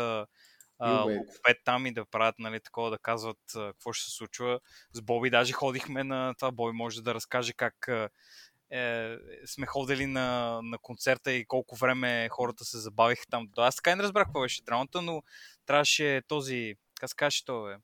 [0.82, 4.60] логопед там и да правят, нали, такова, да казват какво ще се случва.
[4.93, 6.51] С Боби даже ходихме на това.
[6.51, 7.89] Боби може да разкаже как
[8.74, 13.49] е, сме ходили на, на концерта и колко време хората се забавиха там.
[13.58, 15.24] Аз така и не разбрах какво беше драмата, но
[15.66, 17.76] трябваше този, как се каже то, бе?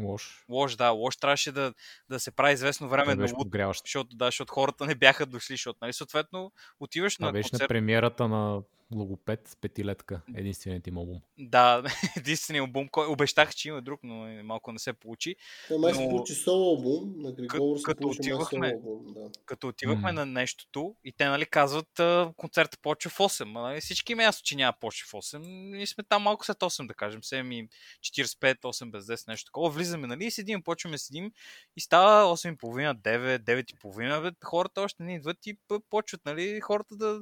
[0.00, 0.44] Лош.
[0.48, 1.74] Лош, да, лош трябваше да,
[2.08, 5.78] да се прави известно време на луд, защото, да, защото хората не бяха дошли, защото,
[5.82, 7.68] нали, съответно, отиваш Това на беше на концерт.
[7.68, 8.62] премиерата на
[8.92, 11.20] Логопед, петилетка, единственият им албум.
[11.38, 11.82] Да,
[12.16, 15.36] единственият албум, кой обещах, че има друг, но е, малко не се получи.
[15.68, 19.14] Той май се Но- получи соло албум, на Григор се като отивахме- албум.
[19.14, 19.30] Да.
[19.46, 20.14] Като отивахме Мгм.
[20.14, 22.00] на нещото и те, нали, казват,
[22.36, 23.56] концерта почва в 8.
[23.56, 25.38] А, нали, всички има ясно, че няма почва в 8.
[25.70, 27.20] Ние сме там малко след 8, да кажем.
[27.22, 27.68] 7 и
[28.00, 29.70] 45, 8 без 10, нещо такова.
[29.70, 31.32] Влизаме, нали, и седим, почваме, седим
[31.76, 34.22] и става 8.30, 9, 9.30.
[34.22, 35.56] Бе, хората още не идват и
[35.90, 37.20] почват, нали, хората да,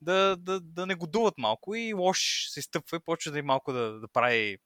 [0.00, 4.00] да, да, да негодуват малко и лош се стъпва и почва да и малко да,
[4.00, 4.58] да прави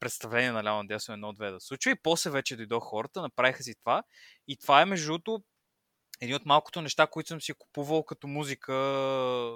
[0.00, 1.90] представление на ляво надясно едно-две да случва.
[1.90, 4.02] И после вече дойдох хората, направиха си това.
[4.48, 5.44] И това е между другото
[6.20, 8.74] един от малкото неща, които съм си купувал като музика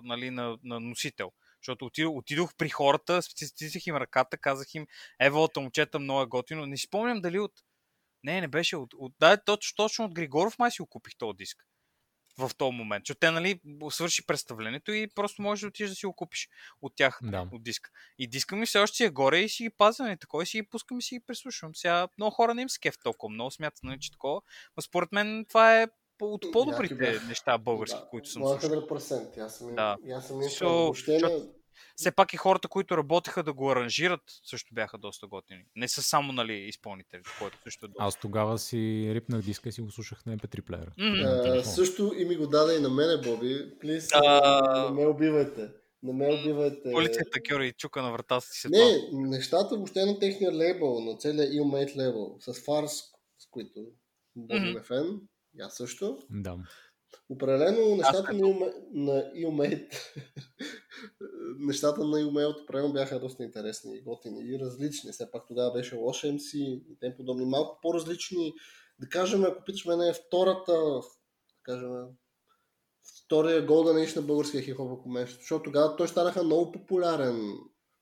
[0.05, 1.33] нали, на, на носител.
[1.63, 4.87] Защото отидох, отидох при хората, стиснах им ръката, казах им,
[5.21, 6.67] еволата момчета, много е готино.
[6.67, 7.53] Не си спомням дали от...
[8.25, 8.95] Не, не беше от...
[8.95, 9.13] от...
[9.21, 11.67] Да, точно, точно от Григоров май си го купих този диск.
[12.39, 13.03] В този момент.
[13.03, 13.61] Защото те, нали,
[13.91, 16.49] свърши представлението и просто можеш да отидеш да си го купиш
[16.83, 17.49] от тях, Да.
[17.53, 17.91] от диска.
[18.19, 20.47] И диска ми все още си е горе и си ги пазя, нали, такова, и
[20.47, 21.75] си ги пускам и си ги прислушвам.
[21.75, 24.41] Сега много хора не им се кеф толкова много, смятат, нали, че такова.
[24.77, 25.87] Но според мен това е
[26.21, 28.71] от по-добрите неща български, Да, които съм слушал.
[28.71, 29.39] 100%.
[29.39, 29.97] Аз съм, Да.
[30.15, 31.21] аз съм So, въобще.
[31.97, 35.65] Все пак и хората, които работеха да го аранжират, също бяха доста готини.
[35.77, 38.05] Не са само, нали, изпълнители, което също е доста.
[38.05, 38.77] Аз тогава си
[39.15, 40.93] рипнах диска и си го слушах на MP3 плеера.
[40.99, 43.79] На А, също и ми го даде и на мене, Боби.
[43.81, 44.91] Плиз, А.
[44.91, 45.69] не ме убивайте.
[46.03, 46.93] Не ме убивайте.
[46.93, 48.85] Полицията Кьори чука на вратата си се това.
[48.85, 52.93] Не, нещата въобще на техния лейбъл, на целия Illmate лейбъл, с Фарс,
[53.39, 53.81] с които
[54.37, 54.79] Боби Мгм.
[54.79, 55.21] е фен,
[55.61, 56.19] аз също.
[56.31, 56.57] Да.
[57.29, 59.93] Определено нещата на, Illma- на Illmate,
[61.59, 65.13] нещата на Illmate определено бяха доста интересни и готини и различни.
[65.13, 67.45] Все пак тогава беше лош MC и тем подобни.
[67.45, 68.55] Малко по-различни.
[68.99, 71.01] Да кажем, ако питаш мене, е втората, да
[71.63, 71.91] кажем,
[73.25, 77.53] втория Golden Age на българския хип-хоп, ако ме, защото тогава той станаха много популярен,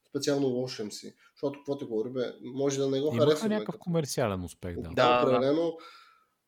[0.09, 0.91] специално лош MC.
[1.35, 3.55] Защото, какво те говори, бе, може да не го Имаха харесваме.
[3.55, 4.83] някакъв като- комерциален успех, да.
[4.83, 5.77] Да, да, определено.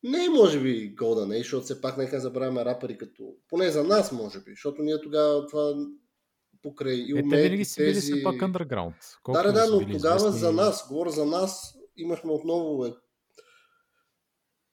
[0.03, 3.35] Не, може би Golden Age, защото все пак нека забравяме рапъри като...
[3.49, 5.73] Поне за нас, може би, защото ние тогава това
[6.61, 8.13] покрай Е, те Illmate винаги и си били тези...
[8.13, 8.89] все пак underground.
[8.89, 12.31] Да, Колкото да, и да, са но тогава известни- за нас, говоря за нас, имахме
[12.31, 12.93] отново е,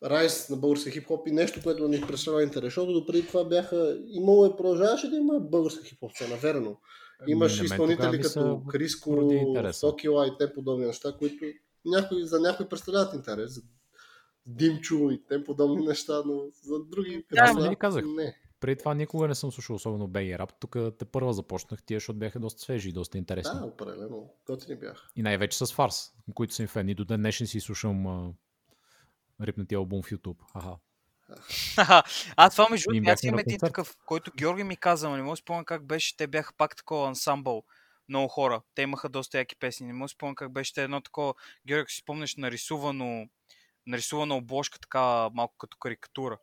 [0.05, 4.47] райс на българска хип-хоп и нещо, което ни представлява интерес, защото допреди това бяха, имало
[4.47, 6.81] е, продължаваше да има българска хип-хоп сцена, верно.
[7.29, 9.31] Имаш Ами, тогава изпълнители като Криско.
[9.73, 11.45] Сокила и те подобни неща, които
[11.85, 13.55] някои, за някои представляват интерес.
[13.55, 13.61] За
[14.47, 18.05] Димчо и те подобни неща, но за други Да, нас, не ви казах.
[18.07, 18.37] Не.
[18.61, 20.53] Преди това никога не съм слушал особено BG рап.
[20.61, 23.61] Тук те първа започнах тия, защото бяха доста свежи и доста интересни.
[23.61, 24.31] Да, определено.
[24.47, 25.09] Готини бяха.
[25.17, 26.89] И най-вече с фарс, които съм фен.
[26.89, 28.33] И до ден днешен си слушам а,
[29.43, 30.39] рипнатия албум в YouTube.
[30.55, 30.77] Аха.
[32.37, 35.33] А това между другото, аз имам един такъв, който Георги ми каза, но не мога
[35.33, 36.17] да спомня как беше.
[36.17, 37.63] Те бяха пак такова ансамбъл.
[38.09, 38.63] Много хора.
[38.75, 39.87] Те имаха доста яки песни.
[39.87, 40.75] Не мога да спомня как беше.
[40.75, 41.35] Те едно такова,
[41.67, 43.29] Георги, ако си спомнеш, нарисувано,
[43.87, 46.39] нарисувана обложка, така малко като карикатура.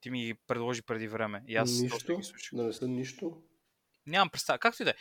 [0.00, 1.44] Ти ми ги предложи преди време.
[1.48, 2.20] И аз нищо.
[2.52, 3.42] Да не са нищо.
[4.06, 4.58] Нямам представа.
[4.58, 4.94] Както и да е.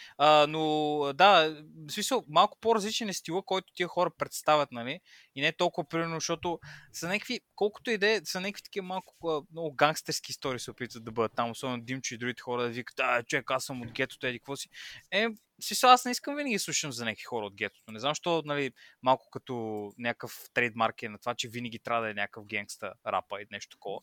[0.48, 1.56] Но да,
[1.88, 5.00] в смисъл, малко по-различен е стила, който тия хора представят, нали?
[5.36, 6.60] И не толкова примерно, защото
[6.94, 11.04] са някакви, колкото и да е, са някакви такива малко много гангстерски истории се опитват
[11.04, 13.92] да бъдат там, особено Димчо и другите хора да викат, а, човек, аз съм от
[13.92, 14.70] гетото, еди, какво си.
[15.12, 15.28] Е,
[15.64, 17.92] смисъл, аз не искам винаги да слушам за някакви хора от гетото.
[17.92, 18.72] Не знам, защо, нали,
[19.02, 19.54] малко като
[19.98, 23.78] някакъв трейдмарк е на това, че винаги трябва да е някакъв генгста рапа и нещо
[23.78, 24.00] такова.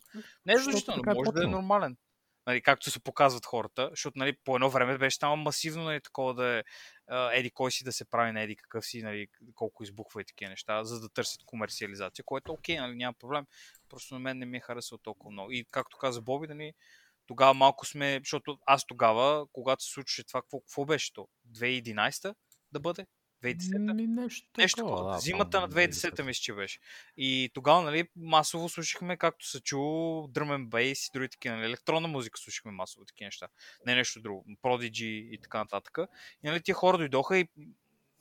[0.47, 1.97] Не е Защото е може да е нормален
[2.49, 6.35] нали, както се показват хората, защото нали, по едно време беше там масивно нали, такова
[6.35, 6.62] да е
[7.33, 10.51] еди кой си да се прави на еди какъв си, нали, колко избухва и такива
[10.51, 13.47] неща, за да търсят комерциализация, което е окей, нали, няма проблем.
[13.89, 15.53] Просто на мен не ми е харесало толкова много.
[15.53, 16.73] И както каза Боби, нали,
[17.27, 21.29] тогава малко сме, защото аз тогава, когато се случваше това, какво, какво беше то?
[21.53, 22.35] 2011
[22.73, 23.07] да бъде?
[23.44, 26.78] 2010 Ми, нещо, Нещо такова, да, Зимата на по-моему, 2010 мисля, че беше.
[27.16, 29.78] И тогава, нали, масово слушахме, както се чу,
[30.28, 33.48] дръмен бейс и други такива, нали, електронна музика слушахме масово такива неща.
[33.86, 34.44] Не нещо друго.
[34.62, 35.98] Prodigy и така нататък.
[36.43, 37.48] И нали, тия хора дойдоха и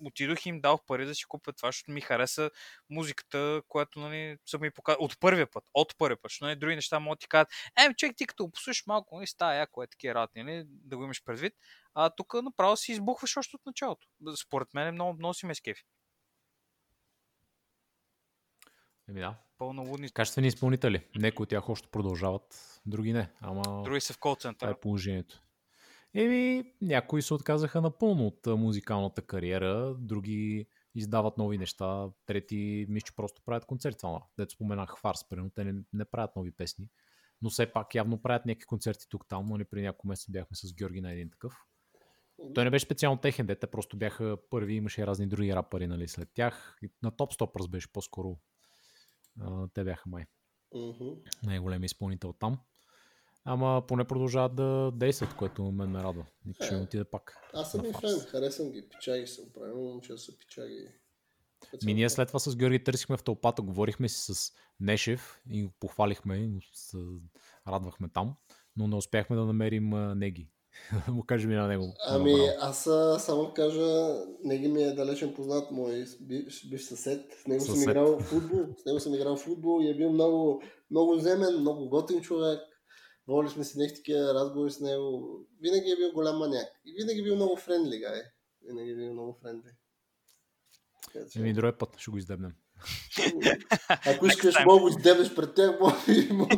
[0.05, 2.51] отидох и им дал пари да си купя това, защото ми хареса
[2.89, 6.75] музиката, която нали, са ми показали от първия път, от първия път, защото нали, други
[6.75, 7.47] неща могат ти кажат,
[7.79, 11.03] е, човек, ти като послушаш малко, нали, става яко е такива работи, нали, да го
[11.03, 11.53] имаш предвид,
[11.93, 14.07] а тук направо си избухваш още от началото.
[14.35, 15.83] Според мен е много, много си ме скефи.
[19.09, 19.35] Еми да.
[19.57, 20.09] Пълно лудни.
[20.09, 21.07] Качествени изпълнители.
[21.15, 23.29] Некои от тях още продължават, други не.
[23.41, 23.83] Ама...
[23.83, 24.69] Други са в колцентъра.
[24.69, 25.41] Това е положението.
[26.13, 33.15] Еми, някои се отказаха напълно от музикалната кариера, други издават нови неща, трети мисля, че
[33.15, 33.97] просто правят концерти.
[33.97, 36.89] Това, дето споменах Фарс, примерно, те не, не правят нови песни,
[37.41, 40.73] но все пак явно правят някакви концерти тук-там, но не при няколко месеца бяхме с
[40.73, 41.53] Георги на един такъв.
[42.55, 46.07] Той не беше специално техен, де, те просто бяха първи, имаше разни други рапъри нали,
[46.07, 46.79] след тях.
[47.03, 48.37] На топ стопърс беше по-скоро.
[49.73, 50.25] Те бяха май
[50.75, 51.09] Мгм.
[51.43, 52.59] най-големи изпълнител там.
[53.49, 56.25] Ама поне продължават да действат, което мен ме радва.
[56.49, 56.77] И ще Е.
[56.77, 57.37] отиде пак.
[57.53, 60.87] Аз съм и фен, харесвам ги, пичаги са, правилно момче са пичаги.
[61.85, 65.71] Ми ние след това с Георги търсихме в тълпата, говорихме си с Нешев и го
[65.79, 66.97] похвалихме и се
[67.67, 68.35] радвахме там,
[68.77, 70.49] но не успяхме да намерим Неги.
[71.07, 71.93] Да му кажем и на него.
[72.07, 72.83] Ами, аз
[73.19, 77.33] само кажа, Неги ми е далечен познат мой бивш, бивш съсед.
[77.43, 77.89] С него съм Съсед.
[77.89, 78.65] играл в футбол.
[78.81, 80.61] С него съм играл футбол и е бил много,
[80.91, 82.59] много земен, много готин човек.
[83.27, 85.39] Воли сме си някакви такива разговори с него.
[85.61, 86.67] Винаги е бил голям маняк.
[86.85, 88.21] И винаги е бил много френдли, гай.
[88.61, 89.69] Винаги е бил много френдли.
[91.03, 92.51] Така че- Еми, другия път ще го издебнем.
[93.89, 96.55] Ако искаш, мога да го издебнеш пред Боби, мога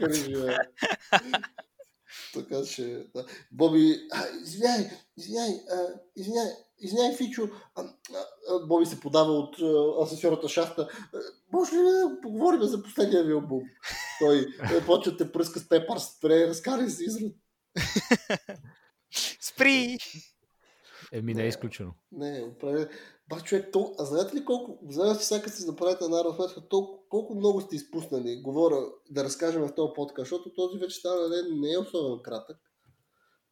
[0.00, 0.56] да не живее.
[2.34, 3.26] Така че, да.
[3.52, 4.08] Боби,
[4.42, 5.60] извиняй, извиняй,
[6.16, 7.88] извиняй, извиняй, Фичо, а, а,
[8.50, 10.88] а, Боби се подава от а, асансьорната шахта.
[11.52, 13.62] Може ли да поговорим за последния ви албум?
[14.20, 14.46] Той
[14.76, 17.32] е, почва те пръска с пепър спре, разкарай се изрод.
[19.40, 19.98] Спри!
[21.12, 21.92] Еми, не е изключено.
[22.12, 22.86] Не, оправи.
[23.28, 23.94] Ба, човек, тол...
[23.98, 28.42] а знаете ли колко, знаете като си направите една разметка, толкова, колко много сте изпуснали,
[28.42, 32.56] говоря, да разкажем в този подкаст, защото този вече стана ден не е особено кратък,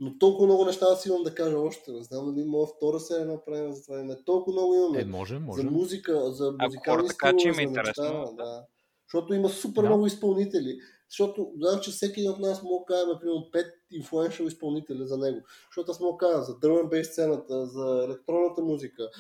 [0.00, 1.92] но толкова много неща аз имам да кажа още.
[1.92, 4.16] Не знам дали мога втора серия да направим за това име.
[4.24, 5.00] Толкова много имаме.
[5.00, 5.62] Е, може, може.
[5.62, 8.64] За музика, за музикални кажат, че им е стилове, за неща, интересно, да.
[9.08, 9.88] Защото има супер Да.
[9.88, 10.78] много изпълнители.
[11.10, 15.18] Защото знам, че всеки един от нас мога да кажем, примерно, 5 инфлуеншъл изпълнители за
[15.18, 15.40] него.
[15.70, 19.10] Защото аз мога да кажа за and bass сцената, за електронната музика,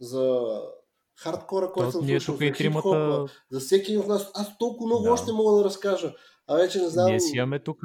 [0.00, 0.46] за
[1.16, 4.30] хардкора, който То, съм ние слушал, тук за и тримата, за всеки от нас.
[4.34, 5.12] Аз толкова много Да.
[5.12, 6.14] още мога да разкажа.
[6.48, 7.06] А вече не знам...
[7.06, 7.78] ние си имаме тук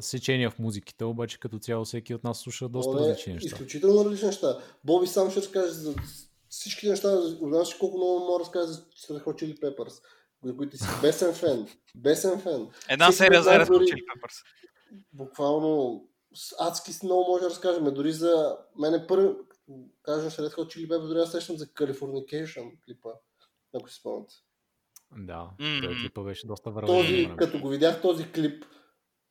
[0.00, 3.46] сечения в музиките, обаче като цяло всеки от нас слуша доста О, не, различни неща.
[3.46, 4.58] Изключително различни неща.
[4.84, 5.94] Боби сам ще разкаже за
[6.48, 7.20] всички неща.
[7.20, 8.78] Знаеш ли колко много мога да разкаже за
[9.10, 10.02] Red Hot Chili Peppers,
[10.44, 11.68] за които си бесен фен.
[11.96, 12.68] Бесен фен.
[12.88, 14.44] Една Всеки серия за Red Hot Chili Peppers.
[15.12, 16.02] Буквално
[16.34, 17.94] с адски много може да разкажем.
[17.94, 19.28] Дори за мене първи,
[19.72, 23.08] като кажеш Red Hot Chili Peppers, дори аз сещам за Californication клипа,
[23.74, 24.34] ако си спомняте.
[25.18, 25.82] Да, Мгм.
[25.82, 26.86] този клипа беше доста вървен.
[26.86, 28.64] Този, като го видях този клип,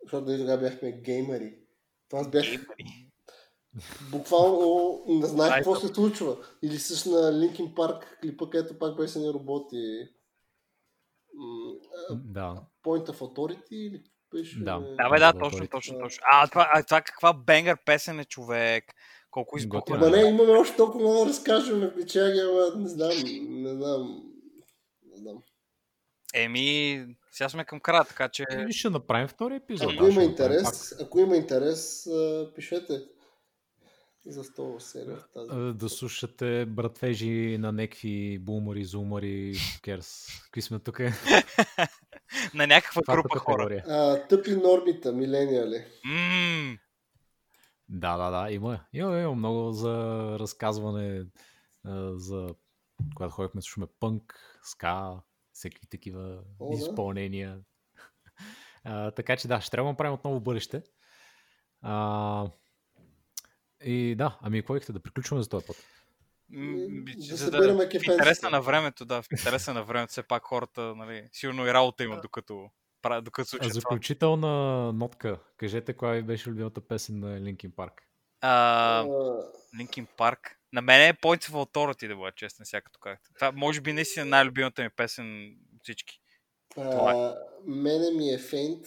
[0.03, 1.55] защото ние тогава бяхме геймери,
[2.09, 2.45] то аз бях
[4.11, 6.37] буквално не знаех какво се случва.
[6.61, 9.19] Или също на Linkin Park клипа, където пак беше.
[9.19, 9.33] М,
[12.09, 12.61] а, Да.
[12.83, 14.03] Point of Authority или
[14.33, 14.59] беше...
[14.59, 14.79] Да.
[14.79, 16.23] Да, бе, да, точно, точно, точно.
[16.31, 18.83] А, това, а, това каква бенгър песен е, човек.
[19.31, 19.95] Колко избухва.
[19.95, 23.09] Ама не, имаме още толкова много да разкажем печаги, ама не знам,
[23.49, 24.23] не знам.
[25.11, 25.37] Не знам.
[26.33, 28.45] Еми, сега сме към края, така че...
[28.69, 29.93] И ще направим втори епизод.
[29.93, 32.07] Ако има направим интерес, ако има интерес,
[32.55, 33.01] пишете
[34.25, 35.77] за 100 серия в тази.
[35.77, 39.53] Да слушате братвежи на някакви бумари, зумари,
[39.83, 40.27] керс.
[40.43, 40.99] Какви сме тук?
[42.53, 43.83] На някаква Каква група хора.
[43.87, 45.85] А, тъпи нормита, милениали.
[46.05, 46.77] Ммм,
[47.91, 48.79] Да, да, да, има.
[48.93, 49.95] Има, има много за
[50.39, 51.25] разказване,
[52.13, 52.55] за
[53.15, 55.21] когато ходихме, слушаме пънк, ска,
[55.53, 56.77] всеки такива О, да.
[56.77, 57.59] изпълнения.
[58.83, 60.83] А, така че да, ще трябва да направим отново бъдеще.
[61.81, 62.47] А,
[63.83, 65.85] и да, ами какво да приключваме за този път?
[66.49, 70.95] Да за събираме в интереса на времето, да, в интереса на времето, все пак хората,
[70.95, 72.69] нали, сигурно и работа имат, докато,
[73.01, 73.79] правят- докато А, случат това.
[73.81, 74.47] заключителна
[74.93, 75.39] нотка.
[75.57, 77.91] Кажете коя ви беше любимата песен на Linkin Park.
[78.41, 78.49] А,
[78.99, 79.05] А,
[79.75, 80.37] Linkin Park.
[80.73, 83.29] На мен е Points of Authority, да бъда честен, като казахте.
[83.35, 85.45] Това може би наистина най-любимата ми песен
[85.75, 86.21] от всички.
[86.77, 88.85] а, мене ми е фейнт.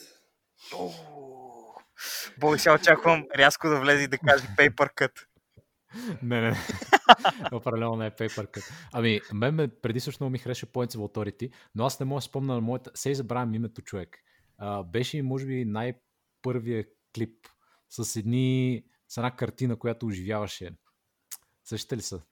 [2.39, 5.24] Бой, сега очаквам рязко да влезе и да каже Paper Cut.
[6.22, 6.56] Не, не, не.
[7.52, 8.72] Определено не е Paper Cut.
[8.92, 12.18] Ами, мен ме, преди също много ми хареше Points of Authority, но аз не мога
[12.18, 12.90] да спомня на моята...
[12.94, 14.18] Се забравям името човек.
[14.58, 16.84] А, беше, може би, най-първия
[17.14, 17.48] клип
[17.90, 18.82] с едни...
[19.08, 20.70] с една картина, която оживяваше.
[21.64, 22.22] Същите ли са?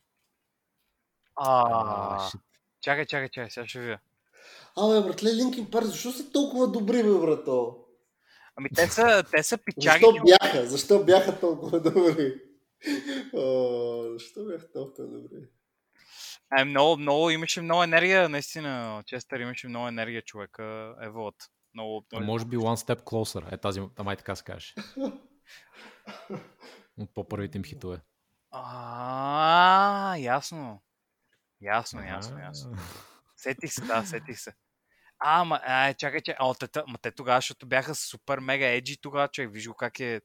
[1.37, 2.31] А, А,
[2.81, 3.99] чакай, чакай, чакай, сега ще видя.
[4.77, 7.79] Абе, братле, Линкин Парк, защо са толкова добри, бе, брато?
[8.57, 10.05] Ами те са, те са пичаги.
[10.05, 10.67] Защо бяха?
[10.67, 12.35] Защо бяха толкова добри?
[13.35, 15.49] О, защо бяха толкова добри?
[16.59, 19.03] Е, много, много, имаше много енергия, наистина.
[19.07, 21.35] Честър имаше много енергия, човека е вод.
[21.75, 22.27] Много, много...
[22.27, 23.53] може би One Step Closer.
[23.53, 24.75] Е тази, май така се каже.
[26.99, 28.01] От по-първите им хитове.
[28.51, 30.83] А, ясно.
[31.61, 32.77] Ясно, ясно, ясно.
[33.37, 34.53] Сетих се, да, сетих се.
[35.19, 38.97] А, ма, а, чакай, че, а, те, ма те тогава, защото бяха супер мега еджи
[39.01, 40.21] тогава, човек, виж го как е,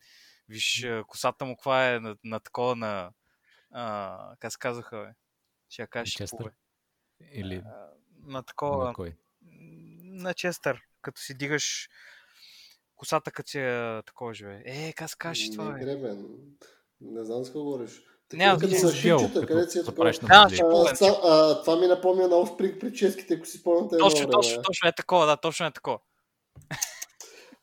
[0.49, 3.11] виж косата му каква е на, на такова на,
[3.71, 5.13] а, как се казаха, бе?
[5.69, 6.43] Ще я кажеш, Честър?
[6.43, 6.51] бе?
[7.33, 7.87] Или А,
[8.23, 9.15] на такова, на кой?
[10.03, 11.89] на Честър, като си дигаш
[12.95, 14.61] косата, като си е такова живее.
[14.65, 15.79] Е, как се кажеш това, бе?
[15.79, 16.25] гребен.
[17.01, 18.01] Не знам с какво говориш.
[18.33, 19.19] Няма значение.
[19.19, 20.11] са като където си е такова.
[20.11, 20.47] Да,
[21.01, 24.91] А, а, това ми напомня на Offspring прическите, ако си спомняте Точно, точно, точно е
[24.91, 25.99] такова, да, точно е такова.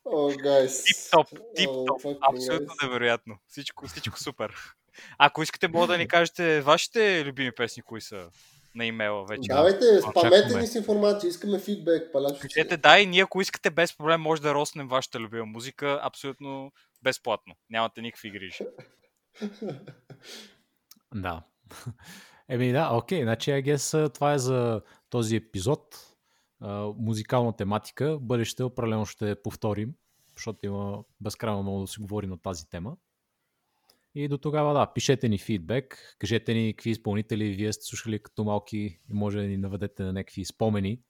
[0.04, 0.82] О, гайс.
[0.84, 2.02] Тип топ, тип О, топ.
[2.02, 2.82] fucking Абсолютно guys.
[2.82, 3.38] невероятно.
[3.48, 4.54] Всичко, всичко супер.
[5.18, 8.30] Ако искате, мога да ни кажете вашите любими песни, кои са
[8.74, 9.48] на имейла вече.
[9.48, 10.60] Давайте, спамете Очакваме.
[10.60, 12.40] ни с информация, искаме фидбек, палачо.
[12.40, 16.72] Кажете да и ние, ако искате без проблем, може да роснем вашата любима музика абсолютно
[17.02, 17.54] безплатно.
[17.70, 18.64] Нямате никакви грижи.
[21.14, 21.42] Да.
[22.48, 26.13] Еми да, окей, значи I guess а, това е за този епизод.
[26.96, 28.18] Музикална тематика.
[28.20, 29.94] Бъдеще определено ще повторим,
[30.36, 32.96] защото има безкрайно много да се говори на тази тема.
[34.14, 38.44] И до тогава, да, пишете ни фидбек, кажете ни какви изпълнители вие сте слушали като
[38.44, 41.00] малки и може да ни наведете на някакви спомени.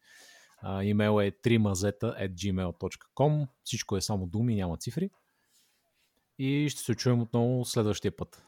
[0.62, 5.10] А, имейл е 3mazeta.gmail.com Всичко е само думи, няма цифри.
[6.38, 8.42] И ще се чуем отново следващия път.